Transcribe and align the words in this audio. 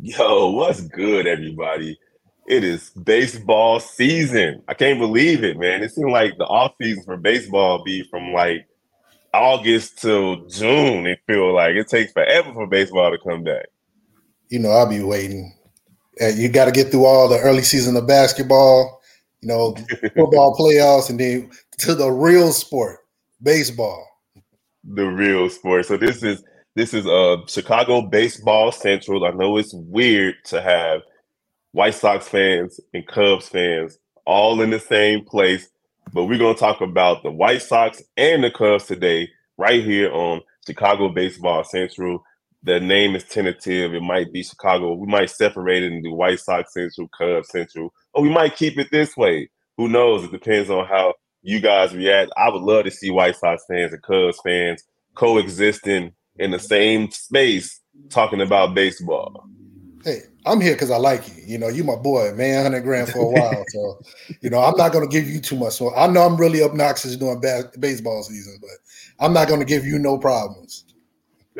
Yo, 0.00 0.50
what's 0.50 0.80
good, 0.80 1.26
everybody? 1.26 1.98
It 2.46 2.62
is 2.62 2.90
baseball 2.90 3.80
season. 3.80 4.62
I 4.68 4.74
can't 4.74 5.00
believe 5.00 5.42
it, 5.42 5.58
man. 5.58 5.82
It 5.82 5.90
seems 5.90 6.12
like 6.12 6.38
the 6.38 6.44
off 6.44 6.74
season 6.80 7.02
for 7.02 7.16
baseball 7.16 7.82
be 7.82 8.04
from 8.04 8.32
like 8.32 8.64
August 9.34 9.98
till 9.98 10.46
June. 10.46 11.04
It 11.06 11.18
feel 11.26 11.52
like 11.52 11.74
it 11.74 11.88
takes 11.88 12.12
forever 12.12 12.52
for 12.52 12.68
baseball 12.68 13.10
to 13.10 13.18
come 13.18 13.42
back. 13.42 13.66
You 14.50 14.60
know, 14.60 14.70
I'll 14.70 14.88
be 14.88 15.02
waiting. 15.02 15.52
You 16.20 16.48
got 16.48 16.66
to 16.66 16.72
get 16.72 16.92
through 16.92 17.04
all 17.04 17.28
the 17.28 17.40
early 17.40 17.62
season 17.62 17.96
of 17.96 18.06
basketball, 18.06 19.00
you 19.40 19.48
know, 19.48 19.74
football 20.14 20.56
playoffs, 20.56 21.10
and 21.10 21.18
then 21.18 21.50
to 21.78 21.96
the 21.96 22.10
real 22.10 22.52
sport, 22.52 23.00
baseball. 23.42 24.06
The 24.84 25.06
real 25.06 25.50
sport. 25.50 25.86
So 25.86 25.96
this 25.96 26.22
is 26.22 26.44
this 26.78 26.94
is 26.94 27.08
uh 27.08 27.38
Chicago 27.48 28.02
Baseball 28.02 28.70
Central. 28.70 29.26
I 29.26 29.30
know 29.32 29.56
it's 29.56 29.74
weird 29.74 30.36
to 30.44 30.62
have 30.62 31.02
White 31.72 31.94
Sox 31.94 32.28
fans 32.28 32.78
and 32.94 33.04
Cubs 33.04 33.48
fans 33.48 33.98
all 34.24 34.60
in 34.60 34.70
the 34.70 34.78
same 34.78 35.24
place, 35.24 35.68
but 36.12 36.26
we're 36.26 36.38
gonna 36.38 36.54
talk 36.54 36.80
about 36.80 37.24
the 37.24 37.32
White 37.32 37.62
Sox 37.62 38.00
and 38.16 38.44
the 38.44 38.50
Cubs 38.52 38.84
today, 38.84 39.28
right 39.56 39.82
here 39.82 40.12
on 40.12 40.40
Chicago 40.66 41.08
Baseball 41.08 41.64
Central. 41.64 42.22
The 42.62 42.78
name 42.78 43.16
is 43.16 43.24
tentative. 43.24 43.92
It 43.92 44.02
might 44.02 44.32
be 44.32 44.44
Chicago. 44.44 44.94
We 44.94 45.08
might 45.08 45.30
separate 45.30 45.82
it 45.82 45.92
into 45.92 46.12
White 46.12 46.38
Sox 46.38 46.74
Central, 46.74 47.08
Cubs 47.08 47.48
Central, 47.48 47.92
or 48.14 48.22
we 48.22 48.30
might 48.30 48.54
keep 48.54 48.78
it 48.78 48.88
this 48.92 49.16
way. 49.16 49.50
Who 49.78 49.88
knows? 49.88 50.22
It 50.22 50.30
depends 50.30 50.70
on 50.70 50.86
how 50.86 51.14
you 51.42 51.58
guys 51.60 51.92
react. 51.92 52.30
I 52.36 52.50
would 52.50 52.62
love 52.62 52.84
to 52.84 52.92
see 52.92 53.10
White 53.10 53.34
Sox 53.34 53.64
fans 53.68 53.92
and 53.92 54.02
Cubs 54.02 54.38
fans 54.44 54.84
coexisting 55.16 56.12
in 56.38 56.50
the 56.50 56.58
same 56.58 57.10
space 57.10 57.80
talking 58.10 58.40
about 58.40 58.74
baseball. 58.74 59.44
Hey, 60.04 60.22
I'm 60.46 60.60
here 60.60 60.74
because 60.74 60.90
I 60.90 60.96
like 60.96 61.28
you. 61.28 61.42
You 61.46 61.58
know, 61.58 61.68
you 61.68 61.84
my 61.84 61.96
boy, 61.96 62.32
man, 62.34 62.62
hundred 62.62 62.82
grand 62.82 63.08
for 63.10 63.18
a 63.20 63.30
while. 63.30 63.64
so, 63.68 64.00
you 64.40 64.50
know, 64.50 64.60
I'm 64.60 64.76
not 64.76 64.92
going 64.92 65.08
to 65.08 65.12
give 65.12 65.28
you 65.28 65.40
too 65.40 65.56
much. 65.56 65.74
So 65.74 65.94
I 65.94 66.06
know 66.06 66.22
I'm 66.22 66.36
really 66.36 66.62
obnoxious 66.62 67.16
doing 67.16 67.40
bad 67.40 67.66
baseball 67.78 68.22
season, 68.22 68.58
but 68.60 68.70
I'm 69.20 69.32
not 69.32 69.48
going 69.48 69.60
to 69.60 69.66
give 69.66 69.84
you 69.84 69.98
no 69.98 70.16
problems. 70.18 70.84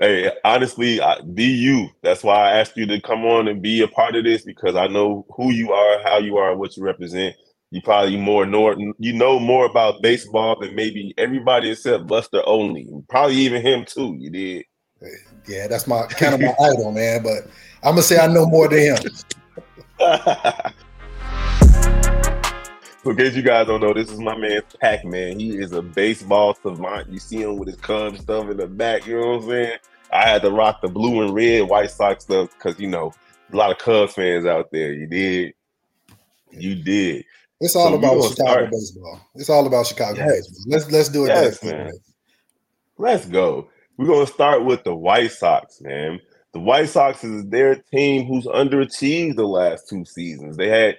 Hey, 0.00 0.30
honestly, 0.44 1.00
I, 1.00 1.20
be 1.20 1.44
you. 1.44 1.88
That's 2.02 2.22
why 2.22 2.36
I 2.36 2.58
asked 2.58 2.76
you 2.76 2.86
to 2.86 3.00
come 3.00 3.24
on 3.24 3.48
and 3.48 3.60
be 3.60 3.82
a 3.82 3.88
part 3.88 4.14
of 4.14 4.24
this 4.24 4.42
because 4.42 4.76
I 4.76 4.86
know 4.86 5.26
who 5.34 5.52
you 5.52 5.72
are, 5.72 6.00
how 6.04 6.18
you 6.18 6.36
are, 6.36 6.56
what 6.56 6.76
you 6.76 6.84
represent. 6.84 7.34
You 7.70 7.82
probably 7.82 8.16
more 8.16 8.46
Norton. 8.46 8.94
You 8.98 9.12
know 9.12 9.38
more 9.38 9.66
about 9.66 10.00
baseball 10.00 10.58
than 10.58 10.74
maybe 10.74 11.12
everybody 11.18 11.70
except 11.70 12.06
Buster 12.06 12.42
Olney. 12.46 12.88
Probably 13.08 13.36
even 13.36 13.60
him 13.60 13.84
too. 13.84 14.16
You 14.18 14.30
did. 14.30 14.64
Yeah, 15.46 15.68
that's 15.68 15.86
my 15.86 16.06
kind 16.06 16.34
of 16.34 16.40
my 16.40 16.54
idol, 16.66 16.92
man. 16.92 17.22
But 17.22 17.44
I'm 17.82 17.92
gonna 17.92 18.02
say 18.02 18.18
I 18.18 18.26
know 18.26 18.46
more 18.46 18.68
than 18.68 18.78
him. 18.78 18.96
so 23.04 23.10
in 23.10 23.16
case 23.16 23.34
you 23.34 23.42
guys 23.42 23.66
don't 23.66 23.82
know, 23.82 23.92
this 23.92 24.10
is 24.10 24.18
my 24.18 24.36
man 24.36 24.62
Pac-Man. 24.80 25.38
He 25.38 25.58
is 25.58 25.72
a 25.72 25.82
baseball 25.82 26.54
savant. 26.54 27.10
You 27.10 27.18
see 27.18 27.42
him 27.42 27.58
with 27.58 27.68
his 27.68 27.76
Cubs 27.76 28.20
stuff 28.20 28.48
in 28.48 28.56
the 28.56 28.66
back, 28.66 29.06
you 29.06 29.20
know 29.20 29.36
what 29.36 29.42
I'm 29.42 29.48
saying? 29.50 29.78
I 30.10 30.26
had 30.26 30.40
to 30.42 30.50
rock 30.50 30.80
the 30.80 30.88
blue 30.88 31.22
and 31.22 31.34
red 31.34 31.68
White 31.68 31.90
Sox 31.90 32.24
stuff 32.24 32.50
because 32.54 32.80
you 32.80 32.86
know 32.86 33.12
a 33.52 33.56
lot 33.56 33.70
of 33.70 33.78
Cubs 33.78 34.14
fans 34.14 34.46
out 34.46 34.70
there. 34.72 34.94
You 34.94 35.06
did. 35.06 35.52
You 36.50 36.74
did. 36.76 37.24
It's 37.60 37.74
all 37.74 37.90
so 37.90 37.94
about 37.94 38.22
Chicago 38.22 38.30
start. 38.30 38.70
baseball. 38.70 39.20
It's 39.34 39.50
all 39.50 39.66
about 39.66 39.86
Chicago 39.86 40.18
yes. 40.18 40.48
baseball. 40.48 40.64
Let's 40.68 40.90
let's 40.92 41.08
do 41.08 41.24
it. 41.24 41.28
Yes, 41.28 41.62
man. 41.62 41.92
Let's 42.98 43.26
go. 43.26 43.68
We're 43.96 44.06
gonna 44.06 44.26
start 44.26 44.64
with 44.64 44.84
the 44.84 44.94
White 44.94 45.32
Sox, 45.32 45.80
man. 45.80 46.20
The 46.52 46.60
White 46.60 46.88
Sox 46.88 47.24
is 47.24 47.44
their 47.46 47.76
team 47.76 48.26
who's 48.26 48.46
underachieved 48.46 49.36
the 49.36 49.46
last 49.46 49.88
two 49.88 50.04
seasons. 50.04 50.56
They 50.56 50.68
had 50.68 50.96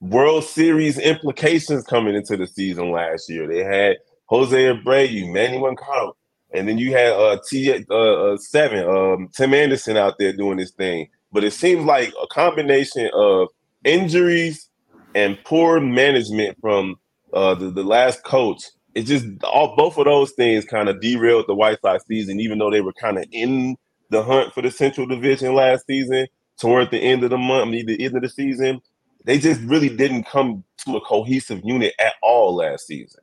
World 0.00 0.44
Series 0.44 0.98
implications 0.98 1.84
coming 1.84 2.14
into 2.14 2.36
the 2.36 2.46
season 2.46 2.90
last 2.90 3.28
year. 3.28 3.46
They 3.46 3.62
had 3.62 3.98
Jose 4.26 4.56
Abreu, 4.56 5.32
Manny 5.32 5.58
Machado, 5.58 6.16
and 6.52 6.68
then 6.68 6.78
you 6.78 6.92
had 6.92 7.12
uh, 7.12 7.38
T 7.48 7.72
uh, 7.72 7.94
uh, 7.94 8.36
seven, 8.36 8.88
um, 8.88 9.28
Tim 9.28 9.54
Anderson 9.54 9.96
out 9.96 10.18
there 10.18 10.32
doing 10.32 10.56
this 10.56 10.72
thing. 10.72 11.08
But 11.32 11.44
it 11.44 11.52
seems 11.52 11.84
like 11.84 12.12
a 12.20 12.26
combination 12.26 13.10
of 13.14 13.48
injuries 13.84 14.69
and 15.14 15.38
poor 15.44 15.80
management 15.80 16.56
from 16.60 16.96
uh, 17.32 17.54
the, 17.54 17.70
the 17.70 17.84
last 17.84 18.24
coach 18.24 18.62
it 18.94 19.02
just 19.02 19.26
all 19.44 19.76
both 19.76 19.98
of 19.98 20.04
those 20.04 20.32
things 20.32 20.64
kind 20.64 20.88
of 20.88 21.00
derailed 21.00 21.46
the 21.46 21.54
White 21.54 21.80
Sox 21.80 22.04
season, 22.06 22.40
even 22.40 22.58
though 22.58 22.70
they 22.70 22.80
were 22.80 22.92
kind 22.92 23.18
of 23.18 23.24
in 23.30 23.76
the 24.10 24.22
hunt 24.22 24.52
for 24.52 24.62
the 24.62 24.70
Central 24.70 25.06
Division 25.06 25.54
last 25.54 25.86
season. 25.86 26.26
Toward 26.58 26.90
the 26.90 26.98
end 26.98 27.24
of 27.24 27.30
the 27.30 27.38
month, 27.38 27.68
I 27.68 27.70
mean, 27.70 27.86
the 27.86 28.04
end 28.04 28.16
of 28.16 28.22
the 28.22 28.28
season, 28.28 28.82
they 29.24 29.38
just 29.38 29.62
really 29.62 29.88
didn't 29.88 30.24
come 30.24 30.62
to 30.84 30.96
a 30.96 31.00
cohesive 31.00 31.62
unit 31.64 31.94
at 31.98 32.12
all 32.22 32.56
last 32.56 32.86
season. 32.86 33.22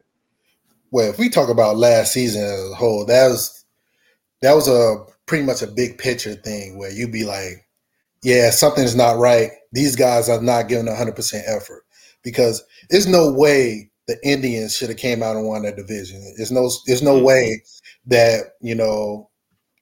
Well, 0.90 1.08
if 1.12 1.20
we 1.20 1.30
talk 1.30 1.48
about 1.48 1.78
last 1.78 2.14
season 2.14 2.42
as 2.42 2.72
a 2.72 2.74
whole, 2.74 3.06
that 3.06 3.28
was 3.28 3.66
that 4.42 4.54
was 4.54 4.68
a 4.68 5.06
pretty 5.28 5.46
much 5.46 5.62
a 5.62 5.68
big 5.68 6.00
picture 6.00 6.34
thing 6.34 6.80
where 6.80 6.92
you'd 6.92 7.12
be 7.12 7.26
like, 7.26 7.68
yeah, 8.24 8.50
something's 8.50 8.96
not 8.96 9.18
right. 9.18 9.52
These 9.78 9.96
guys 9.96 10.28
are 10.28 10.42
not 10.42 10.68
giving 10.68 10.88
100% 10.88 11.42
effort 11.46 11.84
because 12.24 12.64
there's 12.90 13.06
no 13.06 13.32
way 13.32 13.92
the 14.08 14.18
Indians 14.28 14.76
should 14.76 14.90
have 14.90 14.98
came 14.98 15.22
out 15.22 15.36
and 15.36 15.46
won 15.46 15.62
that 15.62 15.76
division. 15.76 16.20
There's 16.36 16.52
no 16.52 16.68
there's 16.88 17.04
no 17.04 17.18
mm-hmm. 17.18 17.26
way 17.26 17.64
that 18.08 18.56
you 18.60 18.74
know 18.74 19.30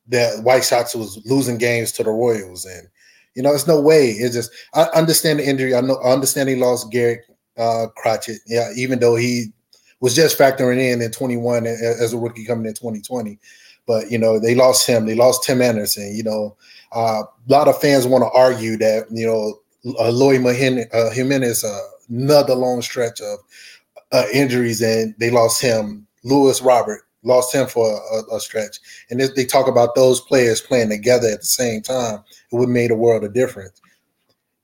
that 0.09 0.44
White 0.44 0.66
Sox 0.66 0.94
was 0.95 1.22
losing 1.25 1.57
games 1.57 1.94
to 1.94 2.03
the 2.03 2.09
Royals, 2.09 2.66
and 2.66 2.89
you 3.35 3.41
know 3.41 3.53
it's 3.53 3.67
no 3.67 3.79
way. 3.79 4.09
It's 4.09 4.35
just 4.35 4.51
I 4.73 4.83
understand 4.95 5.39
the 5.39 5.47
injury. 5.47 5.73
I 5.73 5.79
know 5.79 5.95
I 6.03 6.12
understand 6.12 6.50
he 6.50 6.57
lost 6.57 6.91
Garrett 6.91 7.22
uh, 7.57 7.88
Crochet. 7.95 8.39
Yeah, 8.47 8.72
even 8.75 9.00
though 9.00 9.16
he 9.16 9.53
was 10.01 10.13
just 10.13 10.38
factoring 10.38 10.77
in 10.77 11.01
in 11.01 11.12
21 11.12 11.66
as 11.67 12.12
a 12.12 12.17
rookie 12.17 12.44
coming 12.44 12.66
in 12.66 12.73
2020. 12.73 13.39
But 13.88 14.12
you 14.12 14.17
know 14.17 14.39
they 14.39 14.56
lost 14.56 14.85
him. 14.85 15.06
They 15.06 15.16
lost 15.16 15.45
Tim 15.45 15.62
Anderson. 15.62 16.13
You 16.13 16.23
know 16.23 16.57
uh, 16.91 17.23
a 17.23 17.51
lot 17.51 17.69
of 17.69 17.79
fans 17.79 18.06
want 18.06 18.23
to 18.23 18.38
argue 18.38 18.75
that 18.77 19.06
you 19.09 19.25
know 19.25 19.59
uh, 19.85 20.07
Eloy 20.07 20.38
uh, 20.94 21.12
Jimenez 21.12 21.63
uh, 21.63 21.79
another 22.09 22.56
long 22.56 22.81
stretch 22.81 23.22
of 23.22 23.40
uh, 24.12 24.25
injuries, 24.34 24.81
and 24.81 25.16
they 25.19 25.29
lost 25.29 25.62
him. 25.62 26.07
Luis 26.23 26.62
Robert 26.62 27.01
lost 27.23 27.53
him 27.53 27.68
for 27.68 28.00
a, 28.12 28.35
a 28.35 28.40
stretch, 28.40 28.79
and 29.09 29.19
they, 29.19 29.28
they 29.35 29.45
talk 29.45 29.68
about 29.68 29.95
those 29.95 30.22
players 30.22 30.62
playing 30.62 30.90
together 30.90 31.28
at 31.28 31.40
the 31.40 31.45
same 31.45 31.81
time. 31.81 32.24
It 32.51 32.56
would 32.56 32.69
made 32.69 32.91
a 32.91 32.95
world 32.95 33.24
of 33.24 33.34
difference. 33.34 33.81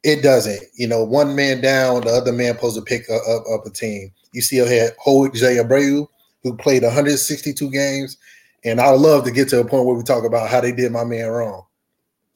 It 0.04 0.24
doesn't. 0.24 0.64
You 0.76 0.88
know, 0.88 1.04
one 1.04 1.36
man 1.36 1.62
down, 1.62 2.02
the 2.02 2.10
other 2.10 2.32
man 2.32 2.56
supposed 2.56 2.76
to 2.78 2.82
pick 2.82 3.10
up, 3.10 3.22
up, 3.28 3.44
up 3.52 3.66
a 3.66 3.70
team. 3.70 4.12
You 4.34 4.42
still 4.42 4.68
had 4.68 4.94
Jose 5.00 5.58
Abreu, 5.58 6.08
who 6.44 6.58
played 6.58 6.84
162 6.84 7.70
games, 7.70 8.18
and 8.64 8.80
I 8.80 8.92
would 8.92 9.02
love 9.02 9.24
to 9.26 9.32
get 9.32 9.50
to 9.50 9.60
a 9.60 9.66
point 9.66 9.86
where 9.86 9.96
we 9.96 10.04
talk 10.04 10.24
about 10.24 10.50
how 10.50 10.62
they 10.62 10.72
did 10.72 10.92
my 10.92 11.04
man 11.04 11.28
wrong. 11.28 11.66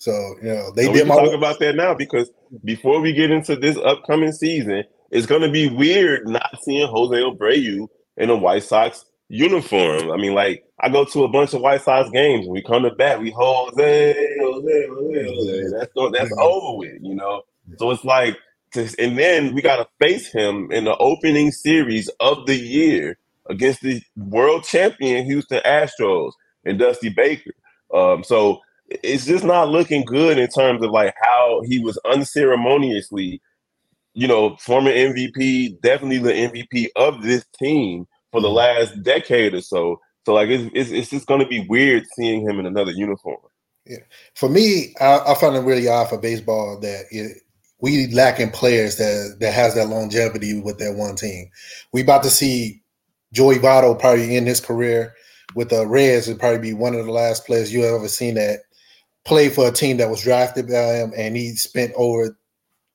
So 0.06 0.36
you 0.40 0.50
know 0.50 0.72
they 0.72 0.86
did. 0.86 0.94
We 0.94 1.04
my 1.04 1.16
talk 1.16 1.34
about 1.34 1.58
that 1.62 1.76
now 1.76 1.96
because 1.96 2.30
before 2.64 3.02
we 3.02 3.12
get 3.12 3.32
into 3.32 3.56
this 3.56 3.76
upcoming 3.78 4.34
season, 4.34 4.84
it's 5.10 5.26
going 5.26 5.42
to 5.42 5.50
be 5.50 5.68
weird 5.68 6.28
not 6.28 6.60
seeing 6.62 6.88
Jose 6.88 7.16
Abreu 7.16 7.88
in 8.16 8.30
a 8.30 8.36
White 8.36 8.62
Sox 8.62 9.04
uniform. 9.30 10.12
I 10.12 10.18
mean, 10.18 10.36
like 10.36 10.64
I 10.80 10.90
go 10.90 11.06
to 11.06 11.24
a 11.24 11.28
bunch 11.28 11.56
of 11.56 11.62
White 11.62 11.82
Sox 11.82 12.12
games, 12.12 12.48
we 12.48 12.62
come 12.62 12.84
to 12.84 12.92
bat, 12.92 13.20
we 13.20 13.32
Jose, 13.32 14.38
Jose, 14.40 14.88
Jose, 14.88 15.24
Jose. 15.24 15.64
That's 15.76 15.92
that's 16.14 16.38
over 16.38 16.78
with, 16.78 17.02
you 17.02 17.16
know. 17.16 17.42
So 17.78 17.90
it's 17.90 18.04
like, 18.04 18.38
to, 18.74 18.88
and 19.00 19.18
then 19.18 19.56
we 19.56 19.64
got 19.64 19.78
to 19.78 19.88
face 20.00 20.32
him 20.32 20.72
in 20.72 20.84
the 20.84 20.96
opening 20.98 21.52
series 21.52 22.10
of 22.20 22.46
the 22.46 22.56
year 22.56 23.18
against 23.50 23.82
the 23.82 24.04
world 24.16 24.66
champion 24.66 25.26
Houston 25.26 25.62
Astros 25.66 26.34
and 26.64 26.78
Dusty 26.78 27.10
Baker. 27.10 27.54
Um, 27.92 28.24
so 28.24 28.60
it's 28.88 29.26
just 29.26 29.44
not 29.44 29.70
looking 29.70 30.04
good 30.06 30.38
in 30.38 30.48
terms 30.48 30.84
of 30.84 30.92
like 30.92 31.14
how 31.22 31.62
he 31.66 31.80
was 31.80 31.98
unceremoniously 32.06 33.42
you 34.16 34.28
know, 34.28 34.56
former 34.56 34.92
MVP, 34.92 35.80
definitely 35.82 36.18
the 36.18 36.32
MVP 36.32 36.88
of 36.96 37.22
this 37.22 37.46
team 37.60 38.08
for 38.32 38.42
the 38.42 38.48
mm-hmm. 38.48 38.56
last 38.56 39.04
decade 39.04 39.54
or 39.54 39.62
so. 39.62 40.00
So 40.26 40.34
like 40.34 40.50
it's 40.50 40.72
it's, 40.74 40.90
it's 40.90 41.10
just 41.12 41.28
going 41.28 41.42
to 41.42 41.48
be 41.48 41.68
weird 41.68 42.06
seeing 42.16 42.42
him 42.42 42.60
in 42.60 42.66
another 42.66 42.92
uniform. 42.92 43.38
Yeah, 43.86 44.00
for 44.34 44.50
me, 44.50 44.96
I, 45.00 45.20
I 45.20 45.36
find 45.36 45.56
it 45.56 45.60
really 45.60 45.88
odd 45.88 46.10
for 46.10 46.18
baseball 46.18 46.80
that 46.80 47.04
it, 47.12 47.44
we 47.82 48.08
lacking 48.08 48.50
players 48.50 48.96
that 48.98 49.38
that 49.42 49.54
has 49.54 49.76
that 49.76 49.90
longevity 49.90 50.60
with 50.60 50.80
that 50.80 50.96
one 50.96 51.16
team. 51.16 51.52
We 51.92 52.02
about 52.02 52.24
to 52.24 52.30
see 52.30 52.82
Joey 53.34 53.58
Votto 53.58 54.00
probably 54.00 54.36
in 54.36 54.46
his 54.48 54.62
career 54.62 55.14
with 55.56 55.70
the 55.70 55.86
Reds 55.86 56.28
would 56.28 56.40
probably 56.40 56.60
be 56.60 56.74
one 56.74 56.96
of 56.96 57.06
the 57.06 57.12
last 57.12 57.46
players 57.46 57.72
you 57.72 57.84
ever 57.84 58.08
seen 58.08 58.36
that 58.36 58.62
play 59.26 59.50
for 59.50 59.68
a 59.68 59.72
team 59.72 59.98
that 59.98 60.10
was 60.10 60.22
drafted 60.22 60.68
by 60.68 60.96
him, 60.96 61.12
and 61.18 61.36
he 61.36 61.56
spent 61.56 61.92
over 61.96 62.38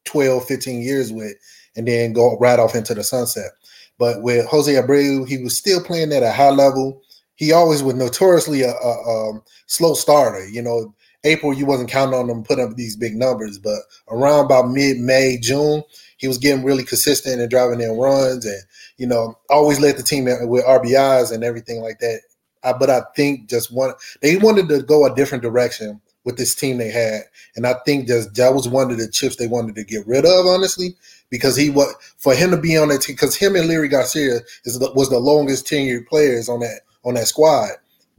12, 0.05 0.45
15 0.47 0.83
years 0.83 1.13
with, 1.13 1.35
and 1.77 1.87
then 1.87 2.13
go 2.13 2.39
right 2.39 2.59
off 2.59 2.75
into 2.75 2.95
the 2.95 3.05
sunset. 3.05 3.51
But 3.99 4.23
with 4.23 4.47
Jose 4.47 4.73
Abreu, 4.73 5.29
he 5.29 5.39
was 5.39 5.57
still 5.57 5.83
playing 5.83 6.13
at 6.13 6.23
a 6.23 6.33
high 6.33 6.51
level. 6.51 7.03
He 7.35 7.53
always 7.53 7.83
was 7.83 7.95
notoriously 7.95 8.63
a, 8.63 8.71
a, 8.71 8.91
a 9.33 9.41
slow 9.67 9.95
starter, 9.95 10.49
you 10.49 10.63
know, 10.63 10.95
April, 11.25 11.53
you 11.53 11.67
wasn't 11.67 11.91
counting 11.91 12.19
on 12.19 12.29
them 12.29 12.43
putting 12.43 12.65
up 12.65 12.77
these 12.77 12.97
big 12.97 13.15
numbers, 13.15 13.59
but 13.59 13.81
around 14.09 14.47
about 14.47 14.71
mid 14.71 14.99
May, 14.99 15.39
June, 15.41 15.83
he 16.17 16.27
was 16.27 16.39
getting 16.39 16.65
really 16.65 16.85
consistent 16.85 17.41
and 17.41 17.51
driving 17.51 17.81
in 17.81 17.99
runs, 17.99 18.47
and 18.47 18.63
you 18.97 19.07
know, 19.07 19.39
always 19.51 19.81
led 19.81 19.97
the 19.97 20.03
team 20.03 20.25
with 20.25 20.65
RBIs 20.65 21.33
and 21.33 21.45
everything 21.45 21.81
like 21.81 21.99
that. 21.99 22.21
I, 22.63 22.73
but 22.73 22.91
I 22.91 23.03
think 23.17 23.49
just 23.49 23.73
one 23.73 23.93
they 24.23 24.37
wanted 24.37 24.69
to 24.71 24.83
go 24.83 25.05
a 25.05 25.15
different 25.15 25.43
direction 25.43 26.01
with 26.25 26.37
this 26.37 26.55
team 26.55 26.79
they 26.79 26.91
had, 26.91 27.23
and 27.57 27.67
I 27.67 27.75
think 27.87 28.07
just 28.07 28.35
that 28.35 28.55
was 28.55 28.69
one 28.69 28.91
of 28.91 28.99
the 28.99 29.11
chips 29.11 29.37
they 29.37 29.47
wanted 29.47 29.75
to 29.77 29.85
get 29.85 30.07
rid 30.07 30.25
of, 30.25 30.47
honestly, 30.47 30.95
because 31.31 31.57
he 31.57 31.71
was 31.71 31.95
for 32.19 32.35
him 32.35 32.51
to 32.51 32.57
be 32.57 32.77
on 32.77 32.89
that 32.89 33.03
team 33.03 33.17
because 33.17 33.37
him 33.37 33.57
and 33.57 33.69
Leury 33.69 33.91
Garcia 33.91 34.41
is 34.65 34.79
the, 34.79 34.93
was 34.93 35.09
the 35.09 35.19
longest 35.19 35.67
tenured 35.67 36.07
players 36.07 36.49
on 36.49 36.61
that 36.61 36.81
on 37.05 37.15
that 37.15 37.29
squad, 37.29 37.71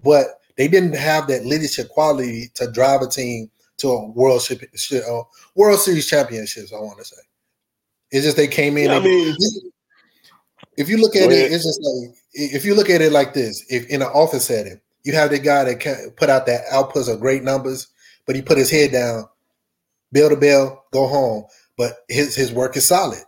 but 0.03 0.41
they 0.57 0.67
didn't 0.67 0.95
have 0.95 1.27
that 1.27 1.45
leadership 1.45 1.89
quality 1.89 2.49
to 2.55 2.71
drive 2.71 3.01
a 3.01 3.07
team 3.07 3.49
to 3.77 3.89
a 3.89 4.07
world 4.11 4.41
ship, 4.41 4.61
uh, 4.93 5.21
World 5.55 5.79
Series 5.79 6.07
championships. 6.07 6.73
I 6.73 6.79
want 6.79 6.99
to 6.99 7.05
say 7.05 7.21
it's 8.11 8.25
just 8.25 8.37
they 8.37 8.47
came 8.47 8.77
in. 8.77 8.89
Yeah, 8.89 8.97
I 8.97 8.99
mean, 8.99 9.35
if 10.77 10.89
you 10.89 10.97
look 10.97 11.15
at 11.15 11.31
it, 11.31 11.51
it's 11.51 11.65
just 11.65 11.81
like 11.81 12.15
if 12.33 12.65
you 12.65 12.75
look 12.75 12.89
at 12.89 13.01
it 13.01 13.11
like 13.11 13.33
this: 13.33 13.65
if 13.69 13.87
in 13.87 14.01
an 14.01 14.09
office 14.09 14.45
setting, 14.45 14.79
you 15.03 15.13
have 15.13 15.31
the 15.31 15.39
guy 15.39 15.63
that 15.63 16.13
put 16.17 16.29
out 16.29 16.45
that 16.45 16.65
outputs 16.71 17.11
of 17.11 17.19
great 17.19 17.43
numbers, 17.43 17.87
but 18.25 18.35
he 18.35 18.41
put 18.41 18.57
his 18.57 18.69
head 18.69 18.91
down, 18.91 19.25
bill 20.11 20.29
to 20.29 20.35
bill, 20.35 20.83
go 20.91 21.07
home. 21.07 21.45
But 21.77 22.03
his 22.09 22.35
his 22.35 22.51
work 22.51 22.77
is 22.77 22.87
solid. 22.87 23.21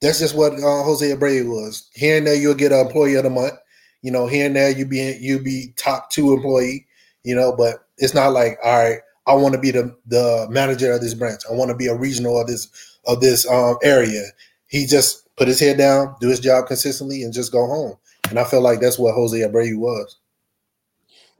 That's 0.00 0.18
just 0.18 0.36
what 0.36 0.52
uh, 0.54 0.82
Jose 0.82 1.06
Abreu 1.06 1.48
was. 1.48 1.88
Here 1.94 2.18
and 2.18 2.26
there, 2.26 2.34
you'll 2.34 2.54
get 2.54 2.72
an 2.72 2.86
employee 2.86 3.14
of 3.14 3.24
the 3.24 3.30
month. 3.30 3.54
You 4.02 4.10
know, 4.10 4.26
here 4.26 4.46
and 4.46 4.56
there, 4.56 4.70
you 4.70 4.84
be 4.84 5.16
you 5.20 5.38
be 5.38 5.72
top 5.76 6.10
two 6.10 6.32
employee. 6.32 6.86
You 7.22 7.34
know, 7.34 7.54
but 7.56 7.86
it's 7.98 8.14
not 8.14 8.32
like 8.32 8.58
all 8.64 8.82
right. 8.82 8.98
I 9.26 9.34
want 9.34 9.54
to 9.54 9.60
be 9.60 9.70
the 9.70 9.96
the 10.06 10.46
manager 10.50 10.92
of 10.92 11.00
this 11.00 11.14
branch. 11.14 11.42
I 11.50 11.54
want 11.54 11.70
to 11.70 11.76
be 11.76 11.86
a 11.86 11.96
regional 11.96 12.40
of 12.40 12.46
this 12.46 12.68
of 13.06 13.20
this 13.20 13.48
um, 13.48 13.76
area. 13.82 14.24
He 14.66 14.86
just 14.86 15.34
put 15.36 15.48
his 15.48 15.60
head 15.60 15.78
down, 15.78 16.16
do 16.20 16.28
his 16.28 16.40
job 16.40 16.66
consistently, 16.66 17.22
and 17.22 17.32
just 17.32 17.52
go 17.52 17.66
home. 17.66 17.96
And 18.28 18.38
I 18.38 18.44
feel 18.44 18.60
like 18.60 18.80
that's 18.80 18.98
what 18.98 19.14
Jose 19.14 19.38
Abreu 19.38 19.76
was. 19.78 20.16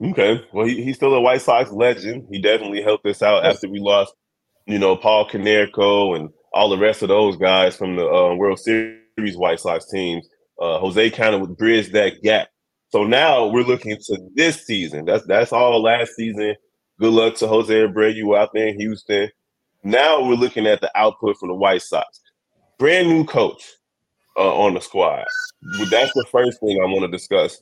Okay, 0.03 0.45
well, 0.53 0.65
he, 0.65 0.83
he's 0.83 0.97
still 0.97 1.13
a 1.13 1.21
White 1.21 1.41
Sox 1.41 1.71
legend. 1.71 2.27
He 2.29 2.41
definitely 2.41 2.81
helped 2.81 3.05
us 3.05 3.21
out 3.21 3.45
after 3.45 3.69
we 3.69 3.79
lost, 3.79 4.13
you 4.65 4.77
know, 4.77 4.95
Paul 4.95 5.27
Konerko 5.29 6.15
and 6.15 6.29
all 6.53 6.69
the 6.69 6.77
rest 6.77 7.01
of 7.01 7.07
those 7.07 7.37
guys 7.37 7.75
from 7.75 7.95
the 7.95 8.05
uh, 8.05 8.35
World 8.35 8.59
Series 8.59 9.37
White 9.37 9.59
Sox 9.59 9.89
teams. 9.89 10.27
Uh, 10.59 10.79
Jose 10.79 11.09
kind 11.11 11.35
of 11.35 11.57
bridged 11.57 11.93
that 11.93 12.21
gap. 12.21 12.49
So 12.89 13.05
now 13.05 13.47
we're 13.47 13.63
looking 13.63 13.97
to 14.05 14.17
this 14.35 14.65
season. 14.65 15.05
That's 15.05 15.25
that's 15.27 15.51
all 15.51 15.81
last 15.81 16.15
season. 16.15 16.55
Good 16.99 17.11
luck 17.11 17.35
to 17.35 17.47
Jose 17.47 17.73
Abreu 17.73 18.37
out 18.37 18.51
there 18.53 18.67
in 18.67 18.79
Houston. 18.79 19.29
Now 19.83 20.25
we're 20.25 20.35
looking 20.35 20.65
at 20.65 20.81
the 20.81 20.91
output 20.95 21.37
from 21.37 21.49
the 21.49 21.55
White 21.55 21.81
Sox. 21.81 22.21
Brand 22.79 23.09
new 23.09 23.25
coach 23.25 23.63
uh, 24.37 24.55
on 24.55 24.73
the 24.73 24.81
squad. 24.81 25.25
That's 25.89 26.13
the 26.13 26.25
first 26.31 26.59
thing 26.59 26.79
I 26.81 26.85
want 26.85 27.01
to 27.01 27.07
discuss 27.07 27.61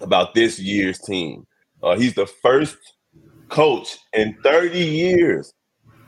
about 0.00 0.34
this 0.34 0.58
year's 0.58 0.98
team. 0.98 1.46
Uh, 1.82 1.96
he's 1.96 2.14
the 2.14 2.26
first 2.26 2.76
coach 3.48 3.96
in 4.12 4.36
30 4.42 4.78
years, 4.78 5.52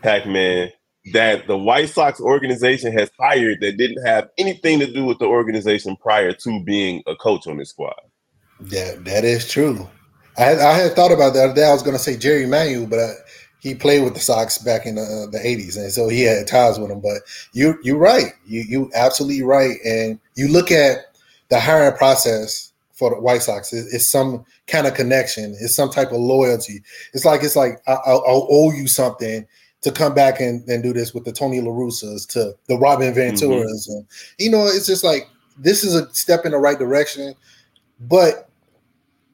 Pac 0.02 0.26
Man, 0.26 0.70
that 1.12 1.46
the 1.46 1.56
White 1.56 1.88
Sox 1.88 2.20
organization 2.20 2.92
has 2.92 3.10
hired 3.18 3.60
that 3.60 3.76
didn't 3.76 4.04
have 4.04 4.28
anything 4.38 4.78
to 4.80 4.92
do 4.92 5.04
with 5.04 5.18
the 5.18 5.26
organization 5.26 5.96
prior 5.96 6.32
to 6.32 6.64
being 6.64 7.02
a 7.06 7.14
coach 7.16 7.46
on 7.46 7.56
this 7.58 7.70
squad. 7.70 7.94
That 8.60 9.04
that 9.04 9.24
is 9.24 9.48
true. 9.48 9.88
I 10.36 10.56
I 10.56 10.72
had 10.72 10.92
thought 10.92 11.12
about 11.12 11.34
that. 11.34 11.56
I 11.56 11.72
was 11.72 11.82
going 11.82 11.96
to 11.96 12.02
say 12.02 12.16
Jerry 12.16 12.46
Manuel, 12.46 12.86
but 12.86 12.98
I, 12.98 13.12
he 13.60 13.74
played 13.74 14.04
with 14.04 14.14
the 14.14 14.20
Sox 14.20 14.58
back 14.58 14.86
in 14.86 14.96
the, 14.96 15.28
the 15.30 15.38
80s, 15.38 15.76
and 15.76 15.92
so 15.92 16.08
he 16.08 16.22
had 16.22 16.46
ties 16.46 16.78
with 16.78 16.88
them. 16.88 17.00
But 17.00 17.22
you 17.52 17.78
you're 17.82 17.98
right. 17.98 18.32
You 18.46 18.62
you 18.62 18.90
absolutely 18.94 19.42
right. 19.42 19.76
And 19.84 20.18
you 20.34 20.48
look 20.48 20.70
at 20.70 20.98
the 21.50 21.60
hiring 21.60 21.96
process 21.96 22.67
for 22.98 23.10
the 23.10 23.20
White 23.20 23.42
Sox. 23.42 23.72
It's, 23.72 23.94
it's 23.94 24.10
some 24.10 24.44
kind 24.66 24.86
of 24.86 24.94
connection. 24.94 25.56
It's 25.60 25.74
some 25.74 25.90
type 25.90 26.10
of 26.10 26.18
loyalty. 26.18 26.82
It's 27.14 27.24
like 27.24 27.42
it's 27.42 27.56
like 27.56 27.80
I, 27.86 27.96
will 28.06 28.48
owe 28.50 28.72
you 28.72 28.88
something 28.88 29.46
to 29.82 29.92
come 29.92 30.12
back 30.12 30.40
and, 30.40 30.68
and 30.68 30.82
do 30.82 30.92
this 30.92 31.14
with 31.14 31.24
the 31.24 31.32
Tony 31.32 31.60
La 31.60 31.72
Russas 31.72 32.26
to 32.26 32.52
the 32.66 32.76
Robin 32.76 33.14
Venturas, 33.14 33.40
mm-hmm. 33.42 33.92
and 33.92 34.06
you 34.38 34.50
know, 34.50 34.66
it's 34.66 34.86
just 34.86 35.04
like 35.04 35.28
this 35.56 35.84
is 35.84 35.94
a 35.94 36.12
step 36.12 36.44
in 36.44 36.52
the 36.52 36.58
right 36.58 36.78
direction, 36.78 37.34
but 38.00 38.50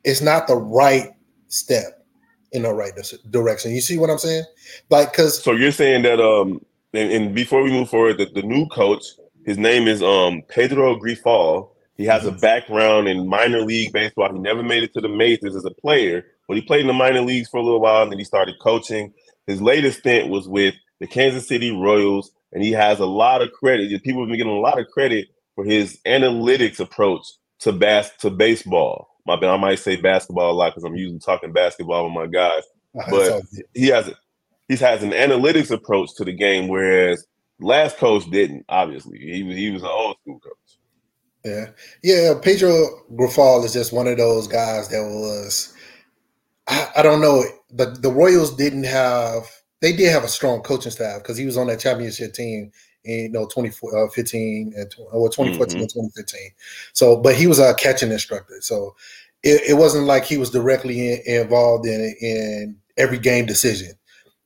it's 0.04 0.20
not 0.20 0.46
the 0.46 0.56
right 0.56 1.08
step 1.48 2.04
in 2.52 2.62
the 2.62 2.72
right 2.72 2.92
direction. 3.30 3.72
You 3.72 3.80
see 3.80 3.98
what 3.98 4.10
I'm 4.10 4.18
saying? 4.18 4.44
Like, 4.90 5.12
because 5.12 5.42
so 5.42 5.52
you're 5.52 5.72
saying 5.72 6.02
that 6.02 6.20
um, 6.20 6.64
and, 6.92 7.10
and 7.10 7.34
before 7.34 7.62
we 7.62 7.70
move 7.70 7.88
forward, 7.88 8.18
that 8.18 8.34
the 8.34 8.42
new 8.42 8.66
coach, 8.68 9.04
his 9.44 9.58
name 9.58 9.88
is 9.88 10.02
um 10.02 10.42
Pedro 10.48 10.98
Grifol. 10.98 11.70
He 11.96 12.04
has 12.06 12.22
mm-hmm. 12.22 12.36
a 12.36 12.38
background 12.38 13.08
in 13.08 13.28
minor 13.28 13.60
league 13.60 13.92
baseball. 13.92 14.32
He 14.32 14.38
never 14.38 14.62
made 14.62 14.82
it 14.82 14.92
to 14.94 15.00
the 15.00 15.08
majors 15.08 15.56
as 15.56 15.64
a 15.64 15.70
player, 15.70 16.24
but 16.48 16.56
he 16.56 16.62
played 16.62 16.82
in 16.82 16.86
the 16.88 16.92
minor 16.92 17.20
leagues 17.20 17.48
for 17.48 17.58
a 17.58 17.62
little 17.62 17.80
while, 17.80 18.02
and 18.02 18.10
then 18.10 18.18
he 18.18 18.24
started 18.24 18.56
coaching. 18.60 19.12
His 19.46 19.62
latest 19.62 20.00
stint 20.00 20.30
was 20.30 20.48
with 20.48 20.74
the 21.00 21.06
Kansas 21.06 21.46
City 21.46 21.70
Royals, 21.70 22.30
and 22.52 22.62
he 22.62 22.72
has 22.72 23.00
a 23.00 23.06
lot 23.06 23.42
of 23.42 23.52
credit. 23.52 24.02
People 24.02 24.22
have 24.22 24.28
been 24.28 24.38
getting 24.38 24.52
a 24.52 24.60
lot 24.60 24.80
of 24.80 24.88
credit 24.88 25.28
for 25.54 25.64
his 25.64 25.98
analytics 26.06 26.80
approach 26.80 27.26
to 27.60 27.72
bas- 27.72 28.10
to 28.18 28.30
baseball 28.30 29.14
my 29.26 29.34
I 29.34 29.56
might 29.56 29.78
say 29.78 29.96
basketball 29.96 30.50
a 30.50 30.52
lot 30.52 30.70
because 30.70 30.84
I'm 30.84 30.96
usually 30.96 31.18
talking 31.18 31.52
basketball 31.52 32.04
with 32.04 32.14
my 32.14 32.26
guys. 32.26 32.62
But 33.10 33.42
he 33.74 33.88
has 33.88 34.12
he 34.68 34.76
has 34.76 35.02
an 35.02 35.10
analytics 35.10 35.72
approach 35.72 36.14
to 36.16 36.24
the 36.24 36.32
game, 36.32 36.68
whereas 36.68 37.26
last 37.58 37.96
coach 37.96 38.30
didn't. 38.30 38.64
Obviously, 38.68 39.18
he 39.18 39.42
was 39.42 39.56
he 39.56 39.70
was 39.70 39.82
an 39.82 39.88
old 39.88 40.16
school 40.20 40.38
coach. 40.38 40.78
Yeah, 41.44 41.66
yeah. 42.02 42.34
Pedro 42.40 43.02
Grifol 43.12 43.64
is 43.64 43.74
just 43.74 43.92
one 43.92 44.06
of 44.06 44.16
those 44.16 44.48
guys 44.48 44.88
that 44.88 45.02
was. 45.02 45.72
I, 46.66 46.88
I 46.96 47.02
don't 47.02 47.20
know. 47.20 47.44
The 47.70 47.86
the 47.86 48.10
Royals 48.10 48.56
didn't 48.56 48.84
have. 48.84 49.46
They 49.80 49.94
did 49.94 50.10
have 50.10 50.24
a 50.24 50.28
strong 50.28 50.62
coaching 50.62 50.90
staff 50.90 51.22
because 51.22 51.36
he 51.36 51.44
was 51.44 51.58
on 51.58 51.66
that 51.66 51.80
championship 51.80 52.32
team 52.32 52.72
in 53.04 53.24
you 53.24 53.28
know 53.28 53.46
2015 53.46 54.72
uh, 54.74 54.80
and 54.80 54.94
or 55.12 55.28
2014 55.28 55.56
mm-hmm. 55.58 55.80
and 55.80 55.90
2015. 55.90 56.50
So, 56.94 57.18
but 57.18 57.34
he 57.34 57.46
was 57.46 57.58
a 57.58 57.74
catching 57.74 58.10
instructor, 58.10 58.56
so 58.60 58.96
it, 59.42 59.60
it 59.68 59.74
wasn't 59.74 60.06
like 60.06 60.24
he 60.24 60.38
was 60.38 60.50
directly 60.50 61.12
in, 61.12 61.42
involved 61.42 61.86
in 61.86 62.16
in 62.20 62.76
every 62.96 63.18
game 63.18 63.44
decision. 63.44 63.92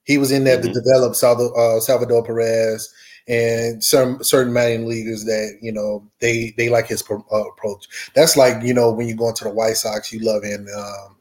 He 0.02 0.18
was 0.18 0.32
in 0.32 0.42
there 0.42 0.58
mm-hmm. 0.58 0.72
to 0.72 0.80
develop 0.80 1.14
Salvador, 1.14 1.56
uh, 1.76 1.80
Salvador 1.80 2.24
Perez 2.24 2.92
and 3.28 3.84
some 3.84 4.22
certain 4.24 4.52
minor 4.52 4.84
leaguers 4.84 5.24
that 5.24 5.58
you 5.60 5.70
know 5.70 6.04
they 6.20 6.54
they 6.56 6.68
like 6.68 6.86
his 6.86 7.02
pro, 7.02 7.24
uh, 7.30 7.44
approach. 7.48 7.86
That's 8.14 8.36
like 8.36 8.62
you 8.62 8.74
know 8.74 8.90
when 8.90 9.06
you 9.06 9.14
go 9.14 9.28
into 9.28 9.44
the 9.44 9.50
White 9.50 9.76
Sox, 9.76 10.12
you 10.12 10.20
love 10.20 10.42
him. 10.42 10.66
Um, 10.76 11.16